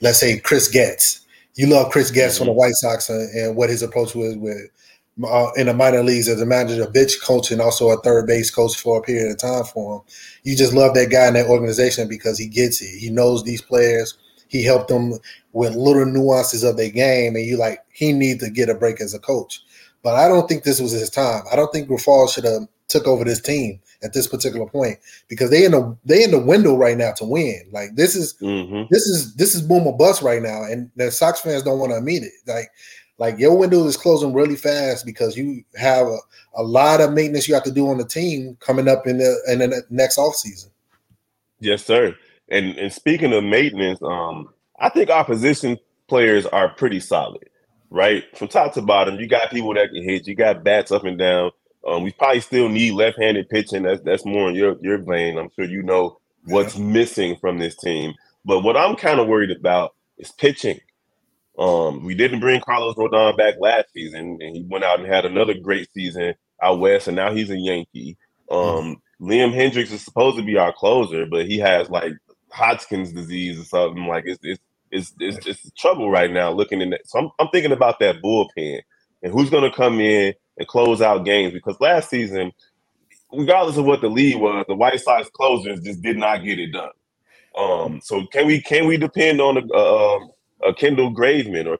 let's 0.00 0.20
say 0.20 0.38
Chris 0.38 0.68
Getz. 0.68 1.20
You 1.54 1.68
love 1.68 1.92
Chris 1.92 2.10
Getz 2.10 2.34
mm-hmm. 2.34 2.38
from 2.38 2.46
the 2.48 2.52
White 2.52 2.74
Sox 2.74 3.08
and, 3.08 3.30
and, 3.34 3.56
what 3.56 3.70
his 3.70 3.82
approach 3.82 4.16
was 4.16 4.36
with 4.36 4.68
uh, 5.22 5.50
in 5.56 5.68
the 5.68 5.74
minor 5.74 6.02
leagues 6.02 6.28
as 6.28 6.40
a 6.40 6.46
manager, 6.46 6.82
a 6.82 6.90
bench 6.90 7.20
coach, 7.22 7.52
and 7.52 7.60
also 7.60 7.90
a 7.90 8.00
third 8.02 8.26
base 8.26 8.50
coach 8.50 8.76
for 8.76 8.98
a 8.98 9.02
period 9.02 9.30
of 9.30 9.38
time 9.38 9.64
for 9.64 9.96
him. 9.96 10.02
You 10.42 10.56
just 10.56 10.74
love 10.74 10.94
that 10.94 11.10
guy 11.10 11.28
in 11.28 11.34
that 11.34 11.46
organization 11.46 12.08
because 12.08 12.38
he 12.38 12.48
gets 12.48 12.82
it. 12.82 12.98
He 12.98 13.10
knows 13.10 13.44
these 13.44 13.62
players. 13.62 14.18
He 14.48 14.64
helped 14.64 14.88
them 14.88 15.14
with 15.52 15.76
little 15.76 16.06
nuances 16.06 16.64
of 16.64 16.76
their 16.76 16.90
game, 16.90 17.36
and 17.36 17.44
you 17.44 17.56
like 17.56 17.78
he 17.92 18.12
needs 18.12 18.42
to 18.42 18.50
get 18.50 18.68
a 18.68 18.74
break 18.74 19.00
as 19.00 19.14
a 19.14 19.20
coach. 19.20 19.62
But 20.04 20.14
I 20.14 20.28
don't 20.28 20.46
think 20.48 20.62
this 20.62 20.80
was 20.80 20.92
his 20.92 21.10
time. 21.10 21.42
I 21.50 21.56
don't 21.56 21.72
think 21.72 21.88
Grifol 21.88 22.32
should 22.32 22.44
have 22.44 22.68
took 22.88 23.08
over 23.08 23.24
this 23.24 23.40
team 23.40 23.80
at 24.02 24.12
this 24.12 24.26
particular 24.26 24.66
point 24.66 24.98
because 25.28 25.50
they 25.50 25.64
in 25.64 25.72
the 25.72 25.96
they 26.04 26.22
in 26.22 26.30
the 26.30 26.38
window 26.38 26.76
right 26.76 26.96
now 26.96 27.12
to 27.12 27.24
win. 27.24 27.62
Like 27.72 27.96
this 27.96 28.14
is 28.14 28.34
mm-hmm. 28.34 28.82
this 28.90 29.02
is 29.02 29.34
this 29.34 29.54
is 29.54 29.62
boom 29.62 29.86
or 29.86 29.96
bust 29.96 30.22
right 30.22 30.42
now, 30.42 30.62
and 30.62 30.90
the 30.94 31.10
Sox 31.10 31.40
fans 31.40 31.62
don't 31.62 31.78
want 31.78 31.90
to 31.90 31.96
admit 31.96 32.22
it. 32.22 32.32
Like 32.46 32.70
like 33.18 33.38
your 33.38 33.56
window 33.56 33.84
is 33.86 33.96
closing 33.96 34.34
really 34.34 34.56
fast 34.56 35.06
because 35.06 35.36
you 35.36 35.64
have 35.76 36.06
a, 36.06 36.18
a 36.56 36.62
lot 36.62 37.00
of 37.00 37.12
maintenance 37.12 37.48
you 37.48 37.54
have 37.54 37.64
to 37.64 37.72
do 37.72 37.88
on 37.88 37.98
the 37.98 38.04
team 38.04 38.56
coming 38.60 38.88
up 38.88 39.06
in 39.06 39.18
the 39.18 39.42
in 39.48 39.58
the 39.60 39.82
next 39.88 40.18
off 40.18 40.34
season. 40.34 40.70
Yes, 41.60 41.84
sir. 41.84 42.14
And 42.50 42.76
and 42.76 42.92
speaking 42.92 43.32
of 43.32 43.42
maintenance, 43.42 44.02
um, 44.02 44.50
I 44.78 44.90
think 44.90 45.08
our 45.08 45.24
position 45.24 45.78
players 46.08 46.44
are 46.46 46.68
pretty 46.68 47.00
solid, 47.00 47.48
right? 47.94 48.24
From 48.36 48.48
top 48.48 48.74
to 48.74 48.82
bottom, 48.82 49.20
you 49.20 49.28
got 49.28 49.50
people 49.50 49.72
that 49.74 49.90
can 49.90 50.02
hit, 50.02 50.26
you 50.26 50.34
got 50.34 50.64
bats 50.64 50.90
up 50.90 51.04
and 51.04 51.16
down. 51.16 51.52
Um, 51.86 52.02
we 52.02 52.10
probably 52.12 52.40
still 52.40 52.68
need 52.68 52.92
left-handed 52.92 53.48
pitching. 53.48 53.84
That's 53.84 54.02
that's 54.02 54.24
more 54.24 54.48
in 54.48 54.56
your 54.56 54.76
your 54.80 54.98
vein. 54.98 55.38
I'm 55.38 55.50
sure 55.54 55.64
you 55.64 55.82
know 55.82 56.18
what's 56.46 56.76
yeah. 56.76 56.84
missing 56.84 57.36
from 57.36 57.58
this 57.58 57.76
team. 57.76 58.14
But 58.44 58.60
what 58.60 58.76
I'm 58.76 58.96
kind 58.96 59.20
of 59.20 59.28
worried 59.28 59.50
about 59.50 59.94
is 60.18 60.32
pitching. 60.32 60.80
Um, 61.58 62.04
we 62.04 62.14
didn't 62.14 62.40
bring 62.40 62.60
Carlos 62.60 62.96
Rodon 62.96 63.36
back 63.36 63.54
last 63.60 63.92
season, 63.92 64.38
and 64.40 64.56
he 64.56 64.64
went 64.68 64.82
out 64.82 64.98
and 64.98 65.06
had 65.06 65.24
another 65.24 65.54
great 65.54 65.88
season 65.92 66.34
out 66.62 66.80
west, 66.80 67.06
and 67.06 67.16
now 67.16 67.32
he's 67.32 67.50
a 67.50 67.56
Yankee. 67.56 68.16
Um, 68.50 68.58
mm-hmm. 69.20 69.30
Liam 69.30 69.54
Hendriks 69.54 69.92
is 69.92 70.02
supposed 70.02 70.36
to 70.36 70.42
be 70.42 70.56
our 70.56 70.72
closer, 70.72 71.26
but 71.26 71.46
he 71.46 71.58
has 71.58 71.90
like 71.90 72.12
Hodgkin's 72.50 73.12
disease 73.12 73.60
or 73.60 73.64
something. 73.64 74.06
Like 74.06 74.24
it's 74.26 74.40
it's 74.42 74.60
is 74.94 75.12
is, 75.20 75.38
is 75.46 75.72
trouble 75.76 76.10
right 76.10 76.30
now. 76.30 76.50
Looking 76.50 76.80
in 76.80 76.90
that, 76.90 77.06
so 77.06 77.18
I'm, 77.18 77.30
I'm 77.38 77.48
thinking 77.48 77.72
about 77.72 77.98
that 77.98 78.22
bullpen 78.22 78.80
and 79.22 79.32
who's 79.32 79.50
going 79.50 79.68
to 79.68 79.76
come 79.76 80.00
in 80.00 80.34
and 80.56 80.68
close 80.68 81.02
out 81.02 81.24
games 81.24 81.52
because 81.52 81.80
last 81.80 82.08
season, 82.08 82.52
regardless 83.32 83.76
of 83.76 83.84
what 83.84 84.00
the 84.00 84.08
lead 84.08 84.36
was, 84.36 84.64
the 84.68 84.74
White 84.74 85.00
Sox 85.00 85.28
closers 85.30 85.80
just 85.80 86.00
did 86.02 86.16
not 86.16 86.44
get 86.44 86.60
it 86.60 86.72
done. 86.72 86.90
Um, 87.58 88.00
so 88.02 88.26
can 88.26 88.46
we 88.46 88.60
can 88.60 88.86
we 88.86 88.96
depend 88.96 89.40
on 89.40 89.56
a, 89.56 89.74
a, 89.74 90.68
a 90.70 90.74
Kendall 90.74 91.14
Graveman 91.14 91.66
or 91.66 91.78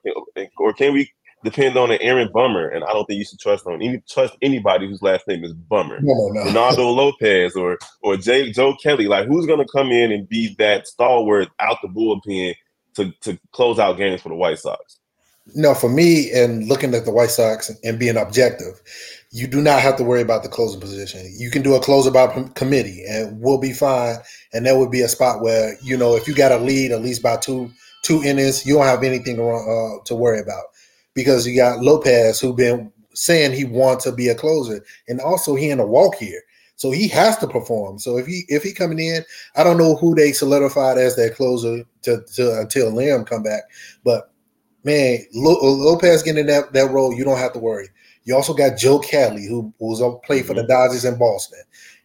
or 0.57 0.73
can 0.73 0.93
we 0.93 1.09
depend 1.43 1.77
on 1.77 1.91
an 1.91 1.99
Aaron 2.01 2.29
Bummer? 2.33 2.69
And 2.69 2.83
I 2.83 2.87
don't 2.87 3.05
think 3.05 3.19
you 3.19 3.25
should 3.25 3.39
trust 3.39 3.65
on 3.67 3.81
any 3.81 4.01
trust 4.09 4.35
anybody 4.41 4.87
whose 4.87 5.01
last 5.01 5.27
name 5.27 5.43
is 5.43 5.53
Bummer, 5.53 5.99
no, 6.01 6.29
no. 6.29 6.43
Reynaldo 6.43 6.95
Lopez 6.95 7.55
or 7.55 7.77
or 8.01 8.17
Jay, 8.17 8.51
Joe 8.51 8.75
Kelly. 8.81 9.07
Like 9.07 9.27
who's 9.27 9.45
going 9.45 9.59
to 9.59 9.71
come 9.71 9.91
in 9.91 10.11
and 10.11 10.27
be 10.27 10.55
that 10.59 10.87
stalwart 10.87 11.49
out 11.59 11.77
the 11.81 11.89
bullpen 11.89 12.55
to 12.95 13.11
to 13.21 13.39
close 13.51 13.79
out 13.79 13.97
games 13.97 14.21
for 14.21 14.29
the 14.29 14.35
White 14.35 14.59
Sox? 14.59 14.99
No, 15.53 15.75
for 15.75 15.89
me, 15.89 16.31
and 16.31 16.67
looking 16.67 16.95
at 16.95 17.05
the 17.05 17.11
White 17.11 17.29
Sox 17.29 17.69
and 17.83 17.99
being 17.99 18.17
objective, 18.17 18.81
you 19.29 19.45
do 19.45 19.61
not 19.61 19.79
have 19.79 19.95
to 19.97 20.03
worry 20.03 20.21
about 20.21 20.41
the 20.41 20.49
closing 20.49 20.81
position. 20.81 21.31
You 21.37 21.51
can 21.51 21.61
do 21.61 21.75
a 21.75 21.79
closeout 21.79 22.55
committee, 22.55 23.03
and 23.07 23.39
we'll 23.39 23.59
be 23.59 23.73
fine. 23.73 24.15
And 24.53 24.65
that 24.65 24.77
would 24.77 24.89
be 24.89 25.01
a 25.01 25.07
spot 25.07 25.41
where 25.41 25.77
you 25.83 25.97
know 25.97 26.15
if 26.15 26.27
you 26.27 26.33
got 26.33 26.51
a 26.51 26.57
lead 26.57 26.91
at 26.91 27.01
least 27.01 27.21
by 27.21 27.37
two 27.37 27.69
two 28.01 28.23
innings, 28.23 28.65
you 28.65 28.75
don't 28.75 28.85
have 28.85 29.03
anything 29.03 29.39
uh, 29.39 30.03
to 30.05 30.15
worry 30.15 30.39
about 30.39 30.65
because 31.13 31.45
you 31.47 31.55
got 31.55 31.81
Lopez 31.81 32.39
who 32.39 32.53
been 32.53 32.91
saying 33.13 33.53
he 33.53 33.65
wants 33.65 34.03
to 34.05 34.11
be 34.11 34.27
a 34.29 34.35
closer, 34.35 34.83
and 35.07 35.21
also 35.21 35.55
he 35.55 35.69
in 35.69 35.79
a 35.79 35.85
walk 35.85 36.15
here. 36.15 36.41
So 36.75 36.91
he 36.91 37.07
has 37.09 37.37
to 37.37 37.47
perform. 37.47 37.99
So 37.99 38.17
if 38.17 38.25
he 38.25 38.43
if 38.47 38.63
he 38.63 38.73
coming 38.73 38.99
in, 38.99 39.23
I 39.55 39.63
don't 39.63 39.77
know 39.77 39.95
who 39.95 40.13
they 40.13 40.31
solidified 40.31 40.97
as 40.97 41.15
their 41.15 41.29
closer 41.29 41.83
to, 42.03 42.21
to 42.35 42.59
until 42.59 42.91
Liam 42.91 43.25
come 43.25 43.43
back. 43.43 43.63
But 44.03 44.31
man, 44.83 45.19
Lopez 45.33 46.23
getting 46.23 46.47
that 46.47 46.73
that 46.73 46.91
role, 46.91 47.13
you 47.13 47.23
don't 47.23 47.37
have 47.37 47.53
to 47.53 47.59
worry. 47.59 47.87
You 48.25 48.35
also 48.35 48.53
got 48.53 48.77
Joe 48.77 48.99
Kelly, 48.99 49.45
who 49.45 49.73
was 49.79 50.01
a 50.01 50.11
play 50.25 50.41
for 50.41 50.53
the 50.53 50.61
mm-hmm. 50.61 50.69
Dodgers 50.69 51.05
in 51.05 51.17
Boston. 51.17 51.59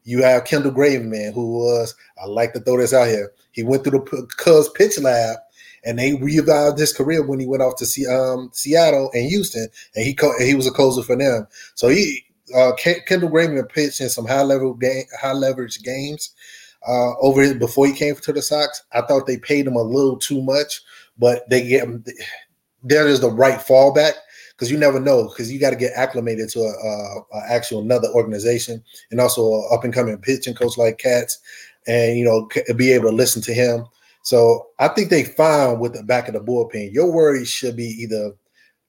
You 0.04 0.22
have 0.22 0.44
Kendall 0.44 0.72
Graveman, 0.72 1.34
who 1.34 1.58
was 1.58 1.94
I 2.22 2.26
like 2.26 2.52
to 2.52 2.60
throw 2.60 2.78
this 2.78 2.94
out 2.94 3.08
here. 3.08 3.32
He 3.52 3.62
went 3.62 3.84
through 3.84 4.04
the 4.04 4.28
Cubs 4.36 4.68
pitch 4.70 4.98
lab 5.00 5.38
and 5.84 5.98
they 5.98 6.14
revived 6.14 6.78
his 6.78 6.92
career 6.92 7.26
when 7.26 7.40
he 7.40 7.46
went 7.46 7.62
off 7.62 7.76
to 7.76 7.86
see 7.86 8.06
um, 8.06 8.50
Seattle 8.52 9.10
and 9.14 9.28
Houston, 9.28 9.66
and 9.94 10.04
he 10.04 10.14
co- 10.14 10.38
he 10.38 10.54
was 10.54 10.66
a 10.66 10.70
closer 10.70 11.02
for 11.02 11.16
them. 11.16 11.46
So 11.74 11.88
he 11.88 12.24
uh, 12.54 12.72
Kendall 12.74 13.30
Graveman 13.30 13.68
pitched 13.68 14.00
in 14.00 14.08
some 14.08 14.26
high 14.26 14.42
level 14.42 14.74
game, 14.74 15.04
high 15.20 15.32
leverage 15.32 15.82
games 15.82 16.34
uh, 16.86 17.16
over 17.18 17.54
before 17.54 17.86
he 17.86 17.92
came 17.92 18.14
to 18.16 18.32
the 18.32 18.42
Sox. 18.42 18.82
I 18.92 19.02
thought 19.02 19.26
they 19.26 19.38
paid 19.38 19.66
him 19.66 19.76
a 19.76 19.82
little 19.82 20.16
too 20.16 20.42
much, 20.42 20.80
but 21.18 21.48
they 21.50 21.66
get 21.66 21.84
him. 21.84 22.04
There 22.82 23.06
is 23.06 23.20
the 23.20 23.30
right 23.30 23.58
fallback 23.58 24.12
because 24.52 24.70
you 24.70 24.78
never 24.78 25.00
know 25.00 25.28
because 25.28 25.52
you 25.52 25.58
got 25.58 25.70
to 25.70 25.76
get 25.76 25.92
acclimated 25.94 26.48
to 26.50 26.60
a, 26.60 26.68
a, 26.68 27.20
a, 27.38 27.52
actual 27.52 27.80
another 27.80 28.08
organization 28.08 28.82
and 29.10 29.20
also 29.20 29.62
up 29.72 29.84
and 29.84 29.92
coming 29.92 30.16
pitching 30.18 30.54
coach 30.54 30.76
like 30.78 30.98
Katz, 30.98 31.38
and 31.86 32.18
you 32.18 32.24
know 32.24 32.48
be 32.76 32.92
able 32.92 33.10
to 33.10 33.16
listen 33.16 33.42
to 33.42 33.54
him. 33.54 33.84
So 34.22 34.68
I 34.78 34.88
think 34.88 35.10
they 35.10 35.24
fine 35.24 35.78
with 35.78 35.94
the 35.94 36.02
back 36.02 36.28
of 36.28 36.34
the 36.34 36.40
bullpen. 36.40 36.92
Your 36.92 37.10
worry 37.10 37.44
should 37.44 37.76
be 37.76 37.86
either 37.86 38.32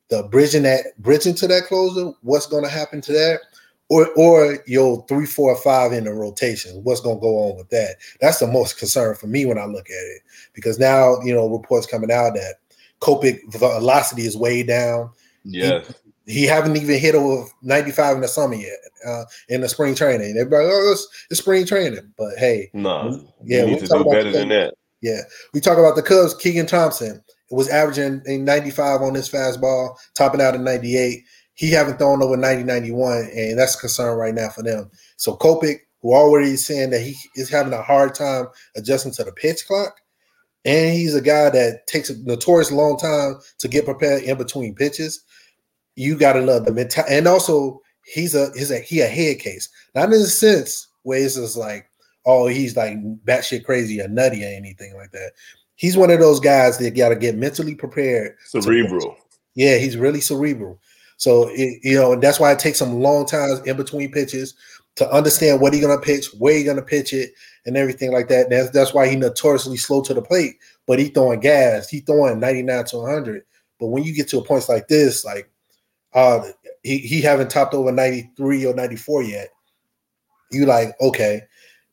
the 0.10 0.24
bridging 0.24 0.64
that 0.64 0.86
bridging 1.00 1.36
to 1.36 1.48
that 1.48 1.64
closer, 1.64 2.12
what's 2.22 2.46
going 2.46 2.66
to 2.66 2.70
happen 2.70 3.02
to 3.02 3.14
that, 3.14 3.40
or 3.92 4.08
or 4.16 4.58
your 4.68 5.06
three, 5.08 5.26
four, 5.26 5.54
five 5.58 5.92
in 5.92 6.06
the 6.06 6.14
rotation. 6.14 6.82
What's 6.84 7.02
going 7.02 7.18
to 7.18 7.22
go 7.22 7.50
on 7.50 7.58
with 7.58 7.70
that? 7.72 7.98
That's 8.22 8.40
the 8.40 8.48
most 8.48 8.80
concern 8.80 9.16
for 9.16 9.28
me 9.28 9.46
when 9.46 9.58
I 9.58 9.66
look 9.66 9.90
at 9.90 10.06
it 10.16 10.22
because 10.54 10.80
now 10.80 11.20
you 11.22 11.34
know 11.34 11.50
reports 11.50 11.86
coming 11.86 12.10
out 12.10 12.34
that 12.36 12.56
Kopech 13.02 13.40
velocity 13.52 14.22
is 14.22 14.38
way 14.38 14.64
down. 14.64 15.12
Yeah. 15.44 15.84
He, 16.26 16.42
he 16.42 16.46
haven't 16.46 16.78
even 16.78 17.00
hit 17.00 17.16
over 17.16 17.50
95 17.64 18.16
in 18.16 18.22
the 18.22 18.28
summer 18.30 18.56
yet 18.56 18.78
uh, 19.06 19.26
in 19.50 19.60
the 19.60 19.68
spring 19.68 19.94
training. 19.94 20.38
Everybody, 20.38 20.68
oh, 20.72 20.92
it's, 20.94 21.26
it's 21.30 21.42
spring 21.42 21.66
training. 21.66 22.14
But 22.18 22.38
hey, 22.38 22.70
no, 22.74 23.28
yeah, 23.44 23.66
we 23.66 23.72
need 23.72 23.80
to 23.82 23.88
do 23.88 24.06
better 24.06 24.32
than 24.32 24.50
that. 24.50 24.76
Yeah. 25.02 25.22
We 25.54 25.60
talk 25.60 25.78
about 25.78 25.98
the 25.98 26.04
Cubs, 26.04 26.36
Keegan 26.36 26.68
Thompson 26.68 27.22
was 27.50 27.68
averaging 27.68 28.22
a 28.28 28.38
95 28.38 29.02
on 29.02 29.14
his 29.14 29.30
fastball, 29.30 29.98
topping 30.16 30.42
out 30.42 30.56
at 30.56 30.62
98. 30.62 31.24
He 31.62 31.70
haven't 31.70 32.00
thrown 32.00 32.24
over 32.24 32.36
90, 32.36 32.64
91, 32.64 33.30
and 33.36 33.60
that's 33.60 33.76
a 33.76 33.78
concern 33.78 34.18
right 34.18 34.34
now 34.34 34.50
for 34.50 34.64
them. 34.64 34.90
So 35.18 35.38
Kopech, 35.38 35.78
who 36.02 36.12
already 36.12 36.54
is 36.54 36.66
saying 36.66 36.90
that 36.90 37.02
he 37.02 37.16
is 37.36 37.52
having 37.52 37.72
a 37.72 37.84
hard 37.84 38.16
time 38.16 38.48
adjusting 38.76 39.12
to 39.12 39.24
the 39.24 39.32
pitch 39.32 39.68
clock, 39.68 39.96
and 40.66 40.96
he's 40.96 41.14
a 41.14 41.22
guy 41.22 41.52
that 41.52 41.86
takes 41.86 42.10
a 42.10 42.18
notorious 42.24 42.72
long 42.72 42.98
time 42.98 43.36
to 43.60 43.68
get 43.68 43.86
prepared 43.86 44.24
in 44.24 44.40
between 44.40 44.74
pitches. 44.74 45.24
You 45.96 46.18
got 46.18 46.34
to 46.34 46.42
love 46.42 46.66
the 46.66 46.74
mental, 46.74 47.04
and 47.08 47.28
also 47.28 47.80
he's 48.06 48.34
a 48.34 48.52
he's 48.56 48.72
a 48.72 48.80
he 48.80 49.02
a 49.02 49.08
head 49.08 49.38
case, 49.38 49.70
not 49.94 50.06
in 50.06 50.20
the 50.20 50.26
sense 50.26 50.88
where 51.04 51.24
it's 51.24 51.36
just 51.36 51.58
like 51.58 51.86
oh, 52.26 52.48
he's 52.48 52.76
like 52.76 52.98
batshit 53.24 53.66
crazy 53.66 54.02
or 54.02 54.08
nutty 54.08 54.44
or 54.44 54.48
anything 54.48 54.96
like 54.96 55.12
that. 55.12 55.34
He's 55.76 55.96
one 55.96 56.10
of 56.10 56.20
those 56.20 56.40
guys 56.40 56.80
that 56.80 56.96
got 56.96 57.10
to 57.10 57.16
get 57.16 57.38
mentally 57.38 57.76
prepared. 57.76 58.36
Cerebral. 58.46 59.16
Yeah, 59.54 59.78
he's 59.78 59.96
really 59.96 60.22
cerebral. 60.22 60.80
So 61.22 61.50
it, 61.52 61.78
you 61.84 61.98
know, 61.98 62.14
and 62.14 62.22
that's 62.24 62.40
why 62.40 62.52
it 62.52 62.58
takes 62.58 62.80
some 62.80 63.00
long 63.00 63.28
times 63.28 63.60
in 63.68 63.78
between 63.78 64.12
pitches 64.12 64.56
to 64.96 65.08
understand 65.12 65.62
what 65.62 65.72
he's 65.72 65.86
gonna 65.86 66.02
pitch, 66.02 66.26
where 66.40 66.56
he's 66.56 66.66
gonna 66.66 66.82
pitch 66.82 67.14
it, 67.14 67.34
and 67.68 67.78
everything 67.78 68.12
like 68.12 68.28
that. 68.30 68.50
That's 68.50 68.72
that's 68.72 68.92
why 68.92 69.08
he 69.08 69.16
notoriously 69.16 69.78
slow 69.78 70.02
to 70.02 70.16
the 70.16 70.22
plate, 70.24 70.56
but 70.88 70.98
he 70.98 71.10
throwing 71.10 71.40
gas, 71.40 71.88
he 71.88 72.00
throwing 72.00 72.40
99 72.40 72.86
to 72.86 72.98
100. 72.98 73.44
But 73.80 73.90
when 73.90 74.04
you 74.04 74.16
get 74.16 74.30
to 74.30 74.40
a 74.40 74.44
point 74.44 74.68
like 74.68 74.88
this, 74.88 75.24
like 75.24 75.48
uh 76.16 76.42
he, 76.82 76.98
he 76.98 77.22
haven't 77.22 77.52
topped 77.52 77.76
over 77.76 77.92
93 77.92 78.66
or 78.66 78.74
94 78.74 79.22
yet. 79.22 79.50
You 80.52 80.66
like, 80.66 81.00
okay, 81.02 81.44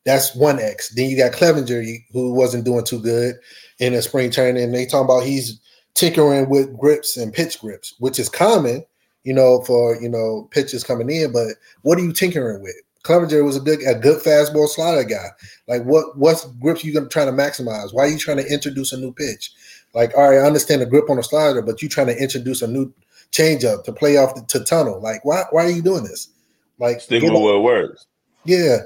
that's 0.05 0.35
one 0.35 0.59
X. 0.59 0.89
Then 0.89 1.07
you 1.07 1.15
got 1.15 1.33
Clevinger, 1.33 2.03
who 2.11 2.33
wasn't 2.33 2.65
doing 2.65 2.83
too 2.83 2.99
good 2.99 3.35
in 3.77 3.93
the 3.93 4.01
spring 4.01 4.31
training. 4.31 4.63
And 4.63 4.73
they 4.73 4.87
talking 4.87 5.05
about 5.05 5.23
he's 5.23 5.59
tinkering 5.93 6.49
with 6.49 6.75
grips 6.75 7.15
and 7.15 7.31
pitch 7.31 7.59
grips, 7.59 7.93
which 7.99 8.17
is 8.17 8.27
common, 8.27 8.83
you 9.23 9.33
know, 9.33 9.61
for 9.61 9.99
you 10.01 10.09
know 10.09 10.47
pitches 10.51 10.83
coming 10.83 11.09
in. 11.09 11.31
But 11.31 11.55
what 11.81 11.97
are 11.97 12.03
you 12.03 12.13
tinkering 12.13 12.61
with? 12.61 12.75
Clevinger 13.03 13.43
was 13.43 13.55
a 13.55 13.61
good 13.61 13.81
a 13.87 13.95
good 13.95 14.21
fastball 14.21 14.67
slider 14.67 15.03
guy. 15.03 15.29
Like 15.67 15.83
what 15.83 16.17
what 16.17 16.45
grips 16.59 16.83
you 16.83 16.93
gonna 16.93 17.07
try 17.07 17.25
to 17.25 17.31
maximize? 17.31 17.93
Why 17.93 18.03
are 18.03 18.09
you 18.09 18.17
trying 18.17 18.37
to 18.37 18.51
introduce 18.51 18.91
a 18.91 18.97
new 18.97 19.13
pitch? 19.13 19.51
Like, 19.93 20.15
all 20.15 20.29
right, 20.29 20.37
I 20.37 20.45
understand 20.45 20.81
the 20.81 20.85
grip 20.85 21.09
on 21.09 21.17
the 21.17 21.23
slider, 21.23 21.61
but 21.61 21.81
you 21.81 21.89
trying 21.89 22.07
to 22.07 22.17
introduce 22.17 22.61
a 22.61 22.67
new 22.67 22.93
changeup 23.31 23.83
to 23.85 23.93
play 23.93 24.17
off 24.17 24.35
the, 24.35 24.41
to 24.47 24.63
tunnel. 24.63 24.99
Like, 25.01 25.23
why 25.25 25.43
why 25.51 25.65
are 25.65 25.71
you 25.71 25.81
doing 25.81 26.03
this? 26.03 26.29
Like, 26.77 27.01
stick 27.01 27.23
with 27.23 27.31
what 27.33 27.63
works. 27.63 28.05
Yeah, 28.45 28.79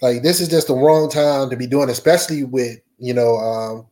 like 0.00 0.22
this 0.22 0.40
is 0.40 0.48
just 0.48 0.66
the 0.66 0.74
wrong 0.74 1.10
time 1.10 1.50
to 1.50 1.56
be 1.56 1.66
doing, 1.66 1.90
especially 1.90 2.44
with 2.44 2.78
you 2.98 3.14
know 3.14 3.36
um, 3.36 3.86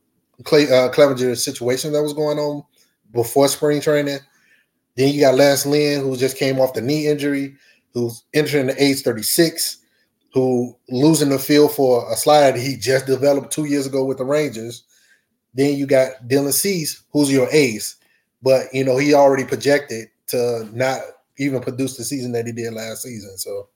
Clay 0.45 0.65
uh, 0.65 0.91
Clevinger's 0.91 1.45
situation 1.45 1.93
that 1.93 2.03
was 2.03 2.13
going 2.13 2.39
on 2.39 2.65
before 3.13 3.49
spring 3.49 3.81
training. 3.81 4.19
Then 4.99 5.15
you 5.15 5.21
got 5.21 5.37
Lance 5.37 5.65
Lynn, 5.65 6.03
who 6.03 6.17
just 6.17 6.37
came 6.37 6.59
off 6.59 6.75
the 6.75 6.81
knee 6.81 7.07
injury, 7.07 7.55
who's 7.95 8.25
entering 8.35 8.67
the 8.67 8.83
age 8.83 9.03
36, 9.03 9.77
who 10.35 10.77
losing 10.89 11.29
the 11.29 11.39
field 11.39 11.71
for 11.73 12.13
a 12.13 12.17
slide 12.17 12.57
he 12.57 12.77
just 12.77 13.07
developed 13.07 13.53
two 13.53 13.67
years 13.67 13.87
ago 13.87 14.05
with 14.05 14.19
the 14.19 14.25
Rangers. 14.25 14.83
Then 15.55 15.77
you 15.77 15.87
got 15.87 16.27
Dylan 16.27 16.53
Cease, 16.53 17.01
who's 17.13 17.31
your 17.31 17.47
ace, 17.53 17.95
but 18.43 18.67
you 18.73 18.83
know 18.83 18.99
he 18.99 19.15
already 19.15 19.45
projected 19.45 20.09
to 20.29 20.69
not 20.73 21.01
even 21.39 21.63
produce 21.63 21.97
the 21.97 22.03
season 22.03 22.33
that 22.33 22.47
he 22.47 22.53
did 22.53 22.73
last 22.73 23.05
season. 23.05 23.39
So 23.39 23.69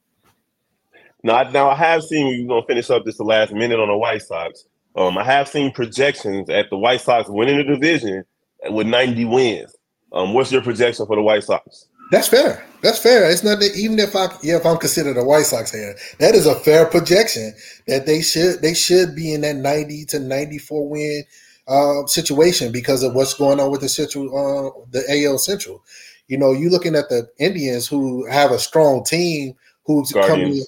now, 1.23 1.45
now 1.51 1.71
I 1.71 1.77
have 1.77 2.03
seen 2.03 2.27
we're 2.27 2.49
gonna 2.49 2.67
finish 2.67 2.91
up 2.91 3.05
just 3.05 3.19
the 3.19 3.25
last 3.25 3.53
minute 3.53 3.79
on 3.79 3.87
the 3.87 3.97
White 3.97 4.23
Sox. 4.23 4.65
Um, 4.97 5.17
I 5.17 5.23
have 5.23 5.47
seen 5.47 5.71
projections 5.71 6.51
at 6.51 6.69
the 6.69 6.77
White 6.77 7.01
Sox 7.01 7.29
winning 7.29 7.59
the 7.59 7.65
division 7.65 8.25
with 8.71 8.89
90 8.89 9.25
wins. 9.27 9.77
Um, 10.13 10.35
what's 10.35 10.53
your 10.53 10.63
projection 10.63 11.07
for 11.07 11.17
the 11.17 11.23
White 11.23 11.45
Sox? 11.45 11.87
That's 12.11 12.29
fair. 12.29 12.67
That's 12.83 12.99
fair. 12.99 13.31
It's 13.31 13.43
not 13.43 13.61
that 13.61 13.75
even 13.75 13.99
if 13.99 14.15
I 14.15 14.27
yeah, 14.43 14.57
if 14.57 14.67
I'm 14.67 14.77
considered 14.77 15.17
a 15.17 15.25
White 15.25 15.47
Sox 15.47 15.71
fan, 15.71 15.95
that 16.19 16.35
is 16.35 16.47
a 16.47 16.55
fair 16.55 16.85
projection 16.85 17.55
that 17.87 18.05
they 18.05 18.21
should 18.21 18.61
they 18.61 18.75
should 18.75 19.17
be 19.17 19.33
in 19.33 19.41
that 19.41 19.57
90 19.57 20.05
to 20.07 20.19
94 20.19 20.89
win 20.89 21.25
uh, 21.69 22.07
situation 22.07 22.71
because 22.71 23.03
of 23.03 23.15
what's 23.15 23.35
going 23.35 23.61
on 23.61 23.71
with 23.71 23.81
the 23.81 23.89
central 23.89 24.27
uh, 24.27 24.87
the 24.91 25.25
AL 25.25 25.39
Central. 25.39 25.83
You 26.29 26.37
know, 26.37 26.53
you're 26.53 26.71
looking 26.71 26.97
at 26.97 27.09
the 27.09 27.29
Indians 27.39 27.87
who 27.87 28.27
have 28.27 28.51
a 28.51 28.59
strong 28.59 29.05
team 29.05 29.55
who's 29.87 30.13
Guardians. 30.13 30.43
coming 30.43 30.65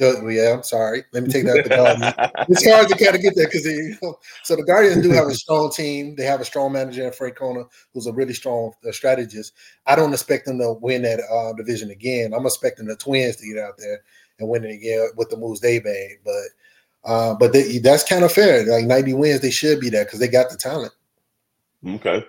yeah, 0.00 0.52
I'm 0.54 0.62
sorry. 0.62 1.04
Let 1.12 1.24
me 1.24 1.28
take 1.30 1.44
that. 1.44 1.64
The 1.64 2.46
it's 2.48 2.68
hard 2.68 2.88
to 2.88 2.96
kind 2.96 3.16
of 3.16 3.22
get 3.22 3.34
there 3.36 3.46
because 3.46 3.64
you 3.64 3.96
know, 4.02 4.18
so 4.42 4.56
the 4.56 4.62
Guardians 4.62 5.02
do 5.02 5.10
have 5.10 5.26
a 5.26 5.34
strong 5.34 5.70
team. 5.70 6.14
They 6.16 6.24
have 6.24 6.40
a 6.40 6.44
strong 6.44 6.72
manager 6.72 7.04
in 7.04 7.10
Francona, 7.10 7.66
who's 7.92 8.06
a 8.06 8.12
really 8.12 8.34
strong 8.34 8.72
uh, 8.86 8.92
strategist. 8.92 9.54
I 9.86 9.96
don't 9.96 10.12
expect 10.12 10.46
them 10.46 10.58
to 10.58 10.74
win 10.80 11.02
that 11.02 11.20
uh, 11.20 11.52
division 11.54 11.90
again. 11.90 12.32
I'm 12.34 12.46
expecting 12.46 12.86
the 12.86 12.96
Twins 12.96 13.36
to 13.36 13.46
get 13.46 13.62
out 13.62 13.74
there 13.78 14.00
and 14.38 14.48
win 14.48 14.64
it 14.64 14.72
again 14.72 15.08
with 15.16 15.30
the 15.30 15.36
moves 15.36 15.60
they 15.60 15.80
made. 15.80 16.18
But 16.24 17.10
uh, 17.10 17.34
but 17.34 17.52
they, 17.52 17.78
that's 17.78 18.04
kind 18.04 18.24
of 18.24 18.32
fair. 18.32 18.64
Like 18.66 18.84
90 18.84 19.14
wins, 19.14 19.40
they 19.40 19.50
should 19.50 19.80
be 19.80 19.90
there 19.90 20.04
because 20.04 20.18
they 20.18 20.28
got 20.28 20.50
the 20.50 20.56
talent. 20.56 20.92
Okay. 21.86 22.24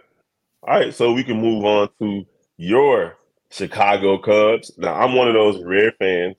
All 0.64 0.80
right, 0.80 0.94
so 0.94 1.14
we 1.14 1.24
can 1.24 1.42
move 1.42 1.66
on 1.66 1.90
to 2.00 2.26
your 2.58 3.18
Chicago 3.50 4.18
Cubs. 4.18 4.72
Now, 4.78 4.94
I'm 4.94 5.16
one 5.16 5.28
of 5.28 5.34
those 5.34 5.64
rare 5.64 5.92
fans 5.94 6.36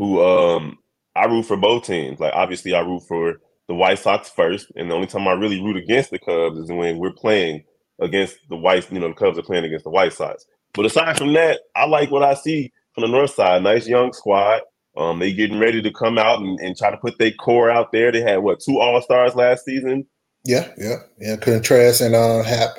who 0.00 0.24
um 0.24 0.78
I 1.14 1.26
root 1.26 1.44
for 1.44 1.58
both 1.58 1.84
teams. 1.84 2.18
Like 2.18 2.32
obviously 2.34 2.74
I 2.74 2.80
root 2.80 3.02
for 3.06 3.34
the 3.68 3.74
White 3.74 3.98
Sox 3.98 4.30
first, 4.30 4.72
and 4.74 4.90
the 4.90 4.94
only 4.94 5.06
time 5.06 5.28
I 5.28 5.32
really 5.32 5.62
root 5.62 5.76
against 5.76 6.10
the 6.10 6.18
Cubs 6.18 6.58
is 6.58 6.72
when 6.72 6.98
we're 6.98 7.12
playing 7.12 7.62
against 8.00 8.38
the 8.48 8.56
White, 8.56 8.90
you 8.90 8.98
know, 8.98 9.08
the 9.08 9.14
Cubs 9.14 9.38
are 9.38 9.42
playing 9.42 9.66
against 9.66 9.84
the 9.84 9.90
White 9.90 10.14
Sox. 10.14 10.46
But 10.72 10.86
aside 10.86 11.18
from 11.18 11.34
that, 11.34 11.60
I 11.76 11.84
like 11.84 12.10
what 12.10 12.22
I 12.22 12.32
see 12.34 12.72
from 12.94 13.02
the 13.02 13.08
North 13.08 13.34
Side. 13.34 13.62
Nice 13.62 13.86
young 13.86 14.14
squad. 14.14 14.62
Um, 14.96 15.18
they 15.18 15.32
getting 15.32 15.58
ready 15.58 15.82
to 15.82 15.92
come 15.92 16.16
out 16.16 16.40
and, 16.40 16.58
and 16.60 16.76
try 16.76 16.90
to 16.90 16.96
put 16.96 17.18
their 17.18 17.32
core 17.32 17.70
out 17.70 17.92
there. 17.92 18.10
They 18.10 18.22
had 18.22 18.38
what 18.38 18.60
two 18.60 18.80
All 18.80 19.00
Stars 19.02 19.34
last 19.34 19.66
season. 19.66 20.06
Yeah, 20.44 20.72
yeah, 20.78 20.96
yeah. 21.18 21.36
Contreras 21.36 22.00
and 22.00 22.14
uh, 22.14 22.42
Happ. 22.42 22.70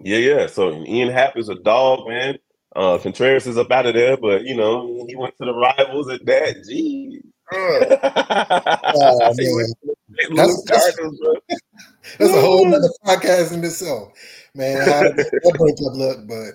Yeah, 0.00 0.18
yeah. 0.18 0.46
So 0.48 0.84
Ian 0.84 1.10
Happ 1.10 1.36
is 1.36 1.48
a 1.48 1.54
dog, 1.54 2.08
man. 2.08 2.38
Uh, 2.78 2.96
Contreras 2.96 3.48
is 3.48 3.58
up 3.58 3.72
out 3.72 3.86
of 3.86 3.94
there, 3.94 4.16
but 4.16 4.44
you 4.44 4.54
know 4.54 5.04
he 5.08 5.16
went 5.16 5.36
to 5.38 5.44
the 5.44 5.52
rivals 5.52 6.08
at 6.10 6.24
that. 6.26 6.64
Gee. 6.64 7.20
oh, 7.52 7.78
that's, 10.36 10.62
that's, 10.62 10.96
that's, 12.18 12.32
a 12.32 12.40
whole 12.40 12.72
other 12.72 12.88
podcast 13.04 13.52
in 13.52 13.64
itself, 13.64 14.12
man. 14.54 14.86
that 14.86 15.54
break 15.58 15.74
up 15.74 15.96
look, 15.96 16.28
but 16.28 16.52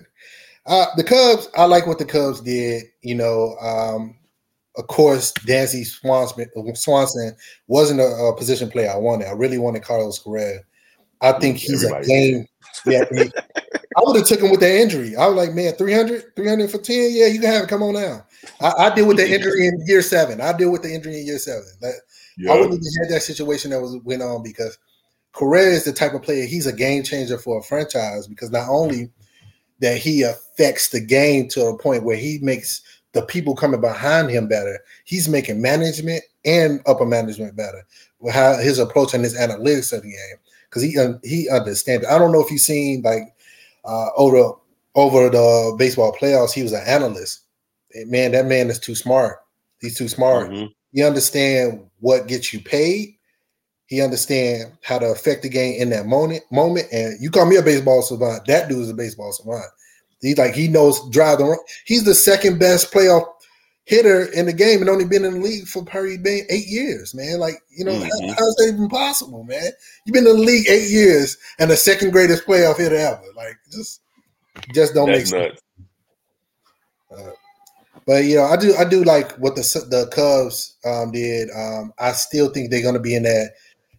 uh, 0.64 0.86
the 0.96 1.04
Cubs, 1.04 1.50
I 1.56 1.66
like 1.66 1.86
what 1.86 1.98
the 1.98 2.06
Cubs 2.06 2.40
did. 2.40 2.84
You 3.02 3.16
know, 3.16 3.56
um, 3.60 4.16
of 4.76 4.86
course, 4.86 5.30
Dansby 5.46 5.84
Swanson, 5.84 6.46
Swanson 6.74 7.36
wasn't 7.66 8.00
a, 8.00 8.04
a, 8.04 8.34
position 8.34 8.70
player 8.70 8.90
I 8.90 8.96
wanted. 8.96 9.28
I 9.28 9.32
really 9.32 9.58
wanted 9.58 9.82
Carlos 9.82 10.18
Correa. 10.20 10.60
I 11.20 11.32
think 11.32 11.58
he's 11.58 11.84
Everybody 11.84 12.04
a 12.04 12.08
game. 12.08 12.46
Yeah, 12.86 13.04
I 13.96 14.00
would 14.00 14.16
have 14.16 14.26
took 14.26 14.40
him 14.40 14.50
with 14.50 14.60
that 14.60 14.74
injury. 14.74 15.16
I 15.16 15.26
was 15.26 15.36
like, 15.36 15.54
man, 15.54 15.74
300, 15.74 16.34
300 16.34 16.70
for 16.70 16.78
10. 16.78 17.10
Yeah, 17.12 17.26
you 17.26 17.40
can 17.40 17.50
have 17.50 17.64
it. 17.64 17.68
Come 17.68 17.82
on 17.82 17.94
now. 17.94 18.24
I, 18.60 18.86
I 18.86 18.94
deal 18.94 19.06
with 19.06 19.18
the 19.18 19.32
injury 19.32 19.66
in 19.66 19.82
year 19.86 20.02
seven. 20.02 20.40
I 20.40 20.52
deal 20.52 20.72
with 20.72 20.82
the 20.82 20.92
injury 20.92 21.20
in 21.20 21.26
year 21.26 21.38
seven. 21.38 21.66
That, 21.80 21.94
yeah. 22.36 22.52
I 22.52 22.56
wouldn't 22.56 22.74
even 22.74 23.04
had 23.04 23.14
that 23.14 23.22
situation 23.22 23.70
that 23.70 23.80
was 23.80 23.96
went 24.04 24.22
on 24.22 24.42
because 24.42 24.78
Correa 25.32 25.70
is 25.70 25.84
the 25.84 25.92
type 25.92 26.14
of 26.14 26.22
player. 26.22 26.46
He's 26.46 26.66
a 26.66 26.72
game 26.72 27.02
changer 27.02 27.38
for 27.38 27.58
a 27.58 27.62
franchise 27.62 28.26
because 28.26 28.50
not 28.50 28.68
only 28.68 29.10
that 29.80 29.98
he 29.98 30.22
affects 30.22 30.88
the 30.88 31.00
game 31.00 31.48
to 31.48 31.66
a 31.66 31.78
point 31.78 32.04
where 32.04 32.16
he 32.16 32.38
makes 32.42 32.82
the 33.12 33.22
people 33.22 33.54
coming 33.54 33.80
behind 33.80 34.30
him 34.30 34.48
better. 34.48 34.80
He's 35.04 35.28
making 35.28 35.62
management 35.62 36.22
and 36.44 36.80
upper 36.86 37.06
management 37.06 37.56
better. 37.56 37.86
With 38.18 38.34
how 38.34 38.58
his 38.58 38.78
approach 38.78 39.14
and 39.14 39.24
his 39.24 39.36
analytics 39.38 39.92
of 39.92 40.02
the 40.02 40.10
game, 40.10 40.36
because 40.74 40.82
he 40.82 41.28
he 41.28 41.48
understands. 41.48 42.06
I 42.06 42.18
don't 42.18 42.32
know 42.32 42.42
if 42.42 42.50
you've 42.50 42.60
seen 42.60 43.02
like 43.02 43.34
uh, 43.84 44.08
over 44.16 44.52
over 44.94 45.28
the 45.28 45.74
baseball 45.78 46.16
playoffs, 46.20 46.52
he 46.52 46.62
was 46.62 46.72
an 46.72 46.82
analyst. 46.86 47.42
Man, 48.06 48.32
that 48.32 48.46
man 48.46 48.70
is 48.70 48.78
too 48.78 48.94
smart. 48.94 49.38
He's 49.80 49.96
too 49.96 50.08
smart. 50.08 50.50
Mm-hmm. 50.50 50.66
He 50.92 51.02
understand 51.02 51.84
what 52.00 52.26
gets 52.26 52.52
you 52.52 52.60
paid. 52.60 53.16
He 53.86 54.00
understand 54.00 54.72
how 54.82 54.98
to 54.98 55.06
affect 55.06 55.42
the 55.42 55.48
game 55.48 55.80
in 55.80 55.90
that 55.90 56.06
moment. 56.06 56.42
Moment, 56.50 56.86
and 56.92 57.20
you 57.20 57.30
call 57.30 57.46
me 57.46 57.56
a 57.56 57.62
baseball 57.62 58.02
savant. 58.02 58.46
That 58.46 58.68
dude 58.68 58.80
is 58.80 58.90
a 58.90 58.94
baseball 58.94 59.32
savant. 59.32 59.66
He's 60.20 60.38
like 60.38 60.54
he 60.54 60.68
knows 60.68 61.08
drive 61.10 61.38
the. 61.38 61.56
He's 61.84 62.04
the 62.04 62.14
second 62.14 62.58
best 62.58 62.92
playoff 62.92 63.26
hitter 63.84 64.24
in 64.32 64.46
the 64.46 64.52
game 64.52 64.80
and 64.80 64.88
only 64.88 65.04
been 65.04 65.24
in 65.24 65.34
the 65.34 65.40
league 65.40 65.66
for 65.66 65.84
probably 65.84 66.16
been 66.16 66.46
eight 66.48 66.66
years, 66.66 67.14
man. 67.14 67.38
Like, 67.38 67.56
you 67.70 67.84
know, 67.84 67.92
mm-hmm. 67.92 68.28
how, 68.28 68.34
how's 68.34 68.54
that 68.56 68.72
even 68.74 68.88
possible, 68.88 69.44
man? 69.44 69.70
You've 70.04 70.14
been 70.14 70.26
in 70.26 70.36
the 70.36 70.42
league 70.42 70.68
eight 70.68 70.90
years 70.90 71.36
and 71.58 71.70
the 71.70 71.76
second 71.76 72.10
greatest 72.10 72.46
playoff 72.46 72.78
hitter 72.78 72.96
ever. 72.96 73.22
Like, 73.36 73.56
just 73.70 74.00
just 74.72 74.94
don't 74.94 75.08
That's 75.08 75.32
make 75.32 75.42
sense. 75.42 75.60
Uh, 77.14 77.30
but 78.06 78.24
you 78.24 78.36
know, 78.36 78.44
I 78.44 78.56
do 78.56 78.74
I 78.76 78.84
do 78.84 79.04
like 79.04 79.32
what 79.32 79.56
the 79.56 79.62
the 79.90 80.06
Cubs 80.08 80.76
um, 80.84 81.12
did. 81.12 81.48
Um, 81.50 81.92
I 81.98 82.12
still 82.12 82.50
think 82.50 82.70
they're 82.70 82.82
going 82.82 82.94
to 82.94 83.00
be 83.00 83.14
in 83.14 83.22
that 83.24 83.52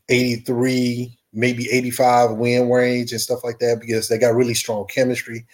83, 0.10 1.18
maybe 1.34 1.70
85 1.72 2.32
win 2.32 2.70
range 2.70 3.12
and 3.12 3.22
stuff 3.22 3.44
like 3.44 3.60
that 3.60 3.80
because 3.80 4.08
they 4.08 4.18
got 4.18 4.36
really 4.36 4.54
strong 4.54 4.86
chemistry. 4.88 5.46